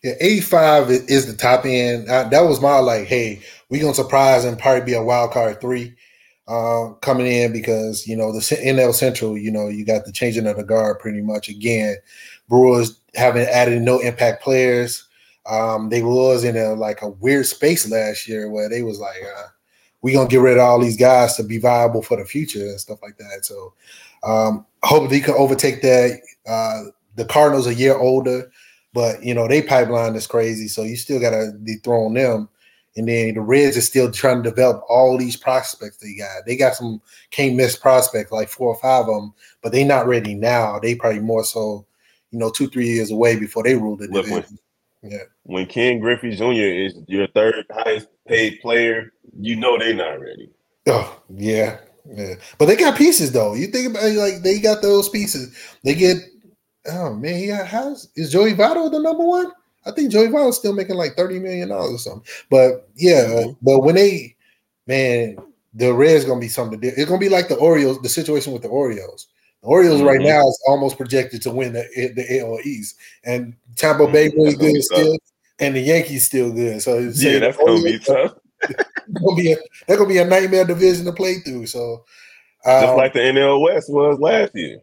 Yeah, 0.02 0.14
85 0.20 0.90
is 0.90 1.26
the 1.26 1.36
top 1.36 1.64
end. 1.64 2.10
I, 2.10 2.28
that 2.28 2.42
was 2.42 2.60
my 2.60 2.78
like, 2.78 3.06
hey, 3.06 3.42
we're 3.68 3.82
gonna 3.82 3.94
surprise 3.94 4.44
and 4.44 4.58
probably 4.58 4.84
be 4.84 4.94
a 4.94 5.02
wild 5.02 5.32
card 5.32 5.60
three 5.60 5.94
uh, 6.46 6.90
coming 7.00 7.26
in 7.26 7.52
because 7.52 8.06
you 8.06 8.16
know 8.16 8.32
the 8.32 8.38
NL 8.38 8.94
Central, 8.94 9.36
you 9.36 9.50
know, 9.50 9.68
you 9.68 9.84
got 9.84 10.04
the 10.04 10.12
changing 10.12 10.46
of 10.46 10.56
the 10.56 10.64
guard 10.64 10.98
pretty 10.98 11.22
much 11.22 11.48
again. 11.48 11.96
Brewers 12.54 13.00
haven't 13.16 13.48
added 13.48 13.82
no 13.82 13.98
impact 13.98 14.44
players. 14.44 15.08
Um, 15.44 15.88
they 15.88 16.04
was 16.04 16.44
in 16.44 16.56
a 16.56 16.74
like 16.74 17.02
a 17.02 17.08
weird 17.08 17.46
space 17.46 17.90
last 17.90 18.28
year 18.28 18.48
where 18.48 18.68
they 18.68 18.82
was 18.82 19.00
like, 19.00 19.20
uh, 19.36 19.48
we 20.02 20.12
gonna 20.12 20.28
get 20.28 20.40
rid 20.40 20.58
of 20.58 20.62
all 20.62 20.78
these 20.78 20.96
guys 20.96 21.34
to 21.34 21.42
be 21.42 21.58
viable 21.58 22.00
for 22.00 22.16
the 22.16 22.24
future 22.24 22.60
and 22.60 22.80
stuff 22.80 23.00
like 23.02 23.18
that. 23.18 23.44
So 23.44 23.74
um, 24.22 24.64
hopefully 24.84 25.16
he 25.16 25.22
can 25.22 25.34
overtake 25.34 25.82
that. 25.82 26.20
Uh, 26.46 26.84
the 27.16 27.24
Cardinals 27.24 27.66
a 27.66 27.74
year 27.74 27.96
older, 27.96 28.48
but 28.92 29.20
you 29.24 29.34
know 29.34 29.48
they 29.48 29.60
pipeline 29.60 30.14
is 30.14 30.28
crazy, 30.28 30.68
so 30.68 30.84
you 30.84 30.94
still 30.94 31.20
gotta 31.20 31.50
dethrone 31.64 32.14
them. 32.14 32.48
And 32.96 33.08
then 33.08 33.34
the 33.34 33.40
Reds 33.40 33.76
are 33.76 33.80
still 33.80 34.12
trying 34.12 34.44
to 34.44 34.50
develop 34.50 34.84
all 34.88 35.18
these 35.18 35.36
prospects 35.36 35.96
they 35.96 36.14
got. 36.14 36.46
They 36.46 36.54
got 36.54 36.76
some 36.76 37.02
can't 37.32 37.56
miss 37.56 37.74
prospects, 37.74 38.30
like 38.30 38.48
four 38.48 38.68
or 38.68 38.78
five 38.78 39.08
of 39.08 39.14
them, 39.20 39.34
but 39.60 39.72
they 39.72 39.82
not 39.82 40.06
ready 40.06 40.36
now. 40.36 40.78
They 40.78 40.94
probably 40.94 41.18
more 41.18 41.42
so, 41.42 41.84
you 42.34 42.40
know, 42.40 42.50
two 42.50 42.68
three 42.68 42.88
years 42.88 43.12
away 43.12 43.36
before 43.36 43.62
they 43.62 43.76
rule 43.76 43.96
the 43.96 44.08
division. 44.08 44.58
Yeah. 45.02 45.18
When 45.44 45.66
Ken 45.66 46.00
Griffey 46.00 46.34
Jr. 46.34 46.50
is 46.52 46.94
your 47.06 47.28
third 47.28 47.64
highest 47.70 48.08
paid 48.26 48.60
player, 48.60 49.12
you 49.38 49.54
know 49.54 49.78
they're 49.78 49.94
not 49.94 50.20
ready. 50.20 50.50
Oh, 50.88 51.22
yeah. 51.30 51.78
Yeah. 52.12 52.34
But 52.58 52.66
they 52.66 52.76
got 52.76 52.98
pieces 52.98 53.30
though. 53.30 53.54
You 53.54 53.68
think 53.68 53.90
about 53.90 54.04
it, 54.04 54.16
like 54.16 54.42
they 54.42 54.58
got 54.58 54.82
those 54.82 55.08
pieces. 55.08 55.56
They 55.84 55.94
get 55.94 56.16
oh 56.90 57.14
man, 57.14 57.40
yeah, 57.42 57.64
how's 57.64 58.08
is 58.16 58.32
Joey 58.32 58.54
Votto 58.54 58.90
the 58.90 58.98
number 58.98 59.24
one? 59.24 59.52
I 59.86 59.92
think 59.92 60.10
Joey 60.10 60.28
Votto's 60.28 60.58
still 60.58 60.74
making 60.74 60.96
like 60.96 61.14
30 61.14 61.38
million 61.38 61.68
dollars 61.68 61.94
or 61.94 61.98
something. 61.98 62.28
But 62.50 62.88
yeah, 62.96 63.26
mm-hmm. 63.26 63.52
but 63.62 63.80
when 63.80 63.94
they 63.94 64.34
man, 64.86 65.36
the 65.72 65.94
Reds 65.94 66.24
gonna 66.24 66.40
be 66.40 66.48
something. 66.48 66.80
It's 66.82 67.04
gonna 67.06 67.18
be 67.18 67.28
like 67.28 67.48
the 67.48 67.56
Orioles, 67.56 68.02
the 68.02 68.08
situation 68.08 68.52
with 68.52 68.62
the 68.62 68.68
Orioles. 68.68 69.28
The 69.64 69.70
Orioles 69.70 70.00
mm-hmm. 70.00 70.08
right 70.08 70.20
now 70.20 70.46
is 70.46 70.62
almost 70.68 70.98
projected 70.98 71.40
to 71.42 71.50
win 71.50 71.72
the, 71.72 72.12
the 72.14 72.40
AL 72.40 72.58
East, 72.64 72.96
and 73.24 73.54
Tampa 73.76 74.06
Bay 74.06 74.28
mm-hmm. 74.28 74.38
really 74.38 74.56
good 74.56 74.82
still, 74.82 75.16
and 75.58 75.74
the 75.74 75.80
Yankees 75.80 76.26
still 76.26 76.52
good. 76.52 76.82
So 76.82 76.98
yeah, 76.98 77.38
that's 77.38 77.56
gonna 77.56 77.82
be 77.82 77.98
tough. 77.98 78.34
gonna 78.68 79.36
be 79.36 79.52
a, 79.52 79.56
that's 79.88 79.98
gonna 79.98 80.08
be 80.10 80.18
a 80.18 80.26
nightmare 80.26 80.66
division 80.66 81.06
to 81.06 81.14
play 81.14 81.36
through. 81.38 81.66
So 81.66 82.04
um, 82.66 82.82
just 82.82 82.96
like 82.96 83.12
the 83.14 83.20
NL 83.20 83.62
West 83.62 83.90
was 83.90 84.20
last 84.20 84.54
year. 84.54 84.80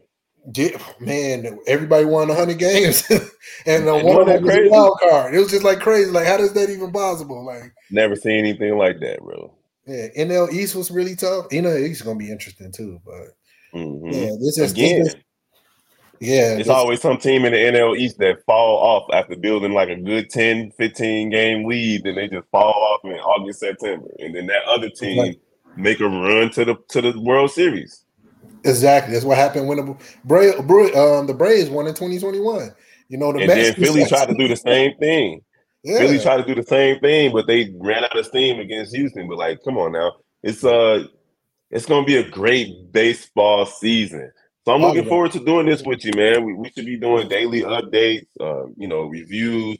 man, 0.98 1.60
everybody 1.68 2.04
won 2.04 2.26
100 2.26 2.58
games, 2.58 3.08
and 3.66 3.86
the 3.86 3.96
one 3.96 4.26
that 4.26 4.42
was 4.42 4.56
a 4.56 4.68
wild 4.68 4.98
card. 4.98 5.32
It 5.32 5.38
was 5.38 5.52
just 5.52 5.62
like 5.62 5.78
crazy. 5.78 6.10
Like, 6.10 6.26
how 6.26 6.38
does 6.38 6.54
that 6.54 6.70
even 6.70 6.90
possible? 6.90 7.46
Like, 7.46 7.72
never 7.92 8.16
seen 8.16 8.36
anything 8.36 8.76
like 8.76 8.98
that, 8.98 9.20
bro. 9.20 9.54
Yeah, 9.86 10.08
NL 10.18 10.52
East 10.52 10.74
was 10.74 10.90
really 10.90 11.14
tough. 11.14 11.50
NL 11.50 11.78
East 11.78 12.00
is 12.00 12.02
gonna 12.02 12.18
be 12.18 12.32
interesting 12.32 12.72
too, 12.72 13.00
but 13.04 13.36
Mm-hmm. 13.74 14.06
Yeah, 14.06 14.30
this 14.40 14.58
is 14.58 14.72
again. 14.72 15.04
This, 15.04 15.14
yeah, 16.20 16.56
it's 16.56 16.68
always 16.68 17.00
some 17.00 17.18
team 17.18 17.44
in 17.44 17.52
the 17.52 17.58
NL 17.58 17.98
East 17.98 18.18
that 18.18 18.44
fall 18.46 18.78
off 18.78 19.12
after 19.12 19.34
building 19.34 19.72
like 19.72 19.88
a 19.88 19.96
good 19.96 20.30
10, 20.30 20.70
15 20.78 21.30
game 21.30 21.66
lead, 21.66 22.06
and 22.06 22.16
they 22.16 22.28
just 22.28 22.48
fall 22.52 22.72
off 22.72 23.00
in 23.04 23.18
August, 23.18 23.58
September, 23.58 24.06
and 24.20 24.32
then 24.32 24.46
that 24.46 24.62
other 24.68 24.88
team 24.88 25.18
right. 25.18 25.40
make 25.76 25.98
a 25.98 26.08
run 26.08 26.50
to 26.50 26.64
the 26.64 26.76
to 26.90 27.00
the 27.00 27.20
World 27.20 27.50
Series. 27.50 28.04
Exactly, 28.64 29.14
that's 29.14 29.24
what 29.24 29.36
happened 29.36 29.66
when 29.66 29.78
the 29.78 29.96
Bra- 30.24 30.62
Bra- 30.62 31.18
um, 31.18 31.26
the 31.26 31.34
Braves 31.34 31.68
won 31.68 31.88
in 31.88 31.94
twenty 31.94 32.20
twenty 32.20 32.38
one. 32.38 32.72
You 33.08 33.18
know, 33.18 33.32
the 33.32 33.40
and 33.40 33.50
then 33.50 33.74
Philly 33.74 34.04
tried 34.06 34.28
to 34.28 34.34
do 34.34 34.48
the 34.48 34.56
same 34.56 34.96
thing. 34.98 35.40
Yeah. 35.84 35.98
Philly 35.98 36.20
tried 36.20 36.36
to 36.36 36.44
do 36.44 36.54
the 36.54 36.62
same 36.62 37.00
thing, 37.00 37.32
but 37.32 37.48
they 37.48 37.74
ran 37.74 38.04
out 38.04 38.16
of 38.16 38.24
steam 38.24 38.60
against 38.60 38.94
Houston. 38.94 39.26
But 39.26 39.38
like, 39.38 39.64
come 39.64 39.78
on 39.78 39.90
now, 39.90 40.12
it's 40.40 40.62
uh 40.62 41.06
it's 41.72 41.86
going 41.86 42.04
to 42.04 42.06
be 42.06 42.16
a 42.16 42.28
great 42.28 42.92
baseball 42.92 43.66
season. 43.66 44.30
So 44.64 44.72
I'm 44.72 44.82
looking 44.82 45.08
forward 45.08 45.32
to 45.32 45.44
doing 45.44 45.66
this 45.66 45.82
with 45.82 46.04
you, 46.04 46.12
man. 46.14 46.44
We, 46.44 46.52
we 46.52 46.70
should 46.70 46.86
be 46.86 46.98
doing 46.98 47.28
daily 47.28 47.62
updates, 47.62 48.26
uh, 48.40 48.68
you 48.76 48.86
know, 48.86 49.04
reviews, 49.06 49.78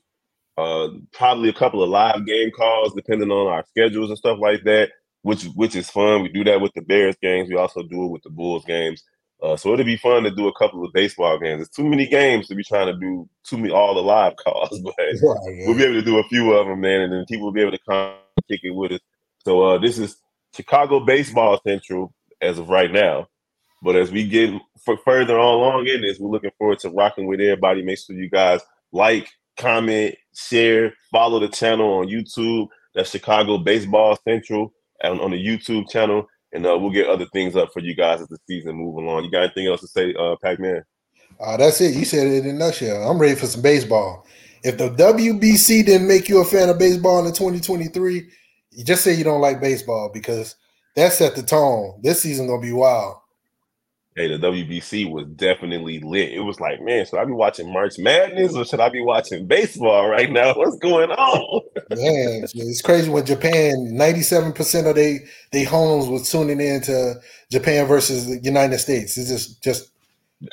uh, 0.58 0.88
probably 1.12 1.50
a 1.50 1.54
couple 1.54 1.82
of 1.82 1.90
live 1.90 2.26
game 2.26 2.50
calls, 2.50 2.92
depending 2.94 3.30
on 3.30 3.46
our 3.46 3.64
schedules 3.68 4.10
and 4.10 4.18
stuff 4.18 4.38
like 4.40 4.64
that, 4.64 4.90
which 5.20 5.44
which 5.54 5.76
is 5.76 5.88
fun. 5.88 6.22
We 6.22 6.30
do 6.30 6.42
that 6.44 6.60
with 6.60 6.72
the 6.74 6.82
Bears 6.82 7.14
games. 7.22 7.48
We 7.48 7.56
also 7.56 7.82
do 7.82 8.06
it 8.06 8.10
with 8.10 8.22
the 8.22 8.30
Bulls 8.30 8.64
games. 8.64 9.04
Uh, 9.40 9.56
so 9.56 9.72
it'll 9.72 9.84
be 9.84 9.96
fun 9.96 10.22
to 10.22 10.30
do 10.30 10.48
a 10.48 10.54
couple 10.54 10.84
of 10.84 10.92
baseball 10.92 11.38
games. 11.38 11.62
It's 11.62 11.76
too 11.76 11.86
many 11.86 12.06
games 12.06 12.48
to 12.48 12.54
be 12.54 12.64
trying 12.64 12.86
to 12.86 12.98
do 12.98 13.28
too 13.44 13.58
many 13.58 13.70
all 13.70 13.94
the 13.94 14.00
live 14.00 14.34
calls, 14.44 14.80
but 14.80 14.94
right, 14.98 15.14
we'll 15.66 15.76
be 15.76 15.84
able 15.84 15.94
to 15.94 16.02
do 16.02 16.18
a 16.18 16.28
few 16.28 16.52
of 16.54 16.66
them, 16.66 16.80
man, 16.80 17.02
and 17.02 17.12
then 17.12 17.24
people 17.26 17.46
will 17.46 17.52
be 17.52 17.60
able 17.60 17.72
to 17.72 17.84
come 17.88 18.14
kick 18.48 18.60
it 18.62 18.70
with 18.70 18.92
us. 18.92 19.00
So 19.44 19.62
uh, 19.62 19.78
this 19.78 19.98
is 19.98 20.21
Chicago 20.54 21.00
baseball 21.00 21.60
central 21.66 22.12
as 22.40 22.58
of 22.58 22.68
right 22.68 22.92
now. 22.92 23.28
But 23.82 23.96
as 23.96 24.12
we 24.12 24.26
get 24.28 24.54
further 25.04 25.36
along 25.36 25.88
in 25.88 26.02
this, 26.02 26.18
we're 26.18 26.30
looking 26.30 26.52
forward 26.58 26.78
to 26.80 26.90
rocking 26.90 27.26
with 27.26 27.40
everybody. 27.40 27.82
Make 27.82 27.98
sure 27.98 28.14
you 28.14 28.30
guys 28.30 28.60
like, 28.92 29.28
comment, 29.56 30.14
share, 30.34 30.92
follow 31.10 31.40
the 31.40 31.48
channel 31.48 31.94
on 31.94 32.06
YouTube. 32.06 32.68
That's 32.94 33.10
Chicago 33.10 33.58
Baseball 33.58 34.16
Central 34.26 34.72
and 35.02 35.20
on 35.20 35.32
the 35.32 35.44
YouTube 35.44 35.90
channel. 35.90 36.26
And 36.52 36.66
uh, 36.66 36.78
we'll 36.78 36.90
get 36.92 37.08
other 37.08 37.26
things 37.32 37.56
up 37.56 37.72
for 37.72 37.80
you 37.80 37.94
guys 37.94 38.20
as 38.20 38.28
the 38.28 38.38
season 38.46 38.76
move 38.76 38.96
along. 38.96 39.24
You 39.24 39.30
got 39.30 39.44
anything 39.44 39.66
else 39.66 39.80
to 39.80 39.88
say, 39.88 40.14
uh, 40.14 40.36
Pac 40.42 40.60
Man? 40.60 40.82
Uh, 41.40 41.56
that's 41.56 41.80
it. 41.80 41.96
You 41.96 42.04
said 42.04 42.26
it 42.26 42.44
in 42.44 42.50
a 42.50 42.52
nutshell. 42.52 43.10
I'm 43.10 43.18
ready 43.18 43.34
for 43.34 43.46
some 43.46 43.62
baseball. 43.62 44.26
If 44.62 44.78
the 44.78 44.90
WBC 44.90 45.86
didn't 45.86 46.06
make 46.06 46.28
you 46.28 46.40
a 46.40 46.44
fan 46.44 46.68
of 46.68 46.78
baseball 46.78 47.26
in 47.26 47.32
2023, 47.32 48.28
you 48.72 48.84
just 48.84 49.04
say 49.04 49.14
you 49.14 49.24
don't 49.24 49.40
like 49.40 49.60
baseball 49.60 50.10
because 50.12 50.56
that 50.96 51.12
set 51.12 51.36
the 51.36 51.42
tone. 51.42 52.00
This 52.02 52.22
season 52.22 52.46
gonna 52.46 52.60
be 52.60 52.72
wild. 52.72 53.16
Hey, 54.14 54.28
the 54.28 54.46
WBC 54.46 55.10
was 55.10 55.26
definitely 55.36 55.98
lit. 56.00 56.32
It 56.32 56.40
was 56.40 56.60
like, 56.60 56.82
man, 56.82 57.06
should 57.06 57.18
I 57.18 57.24
be 57.24 57.32
watching 57.32 57.72
March 57.72 57.98
Madness 57.98 58.54
or 58.54 58.66
should 58.66 58.80
I 58.80 58.90
be 58.90 59.00
watching 59.00 59.46
baseball 59.46 60.06
right 60.06 60.30
now? 60.30 60.52
What's 60.56 60.76
going 60.76 61.10
on? 61.10 61.62
man, 61.90 62.44
it's 62.44 62.82
crazy 62.82 63.08
when 63.08 63.24
Japan, 63.24 63.92
97% 63.94 64.86
of 64.86 64.94
they 64.94 65.20
they 65.50 65.64
homes 65.64 66.08
was 66.08 66.30
tuning 66.30 66.60
in 66.60 66.82
to 66.82 67.14
Japan 67.50 67.86
versus 67.86 68.26
the 68.26 68.38
United 68.42 68.78
States. 68.78 69.16
It's 69.16 69.30
just 69.30 69.62
just 69.62 69.90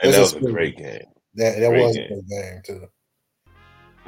that 0.04 0.18
was 0.18 0.36
a 0.36 0.40
great 0.40 0.78
game. 0.78 1.04
That 1.36 1.60
that 1.60 1.70
great 1.70 1.84
was 1.84 1.98
game. 1.98 2.06
a 2.06 2.08
great 2.08 2.28
game 2.30 2.62
too. 2.66 2.88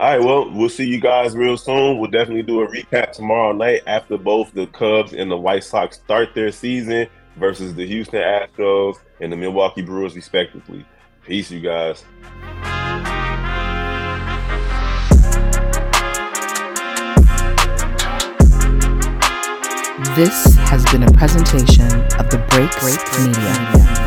All 0.02 0.08
right, 0.08 0.20
well, 0.20 0.50
we'll 0.50 0.68
see 0.68 0.88
you 0.88 1.00
guys 1.00 1.36
real 1.36 1.58
soon. 1.58 2.00
We'll 2.00 2.10
definitely 2.10 2.42
do 2.42 2.62
a 2.62 2.68
recap 2.68 3.12
tomorrow 3.12 3.52
night 3.52 3.84
after 3.86 4.18
both 4.18 4.52
the 4.52 4.66
Cubs 4.66 5.14
and 5.14 5.30
the 5.30 5.38
White 5.38 5.64
Sox 5.64 5.98
start 5.98 6.34
their 6.34 6.52
season 6.52 7.06
versus 7.36 7.76
the 7.76 7.86
Houston 7.86 8.20
Astros 8.20 8.96
and 9.20 9.32
the 9.32 9.38
Milwaukee 9.38 9.84
Brewers, 9.84 10.16
respectively. 10.16 10.84
Peace, 11.24 11.52
you 11.52 11.60
guys. 11.60 12.04
This 20.16 20.56
has 20.56 20.84
been 20.92 21.04
a 21.04 21.12
presentation 21.12 21.86
of 22.18 22.28
the 22.32 22.44
Break 22.50 22.72
Break 22.80 22.98
Media. 23.20 24.01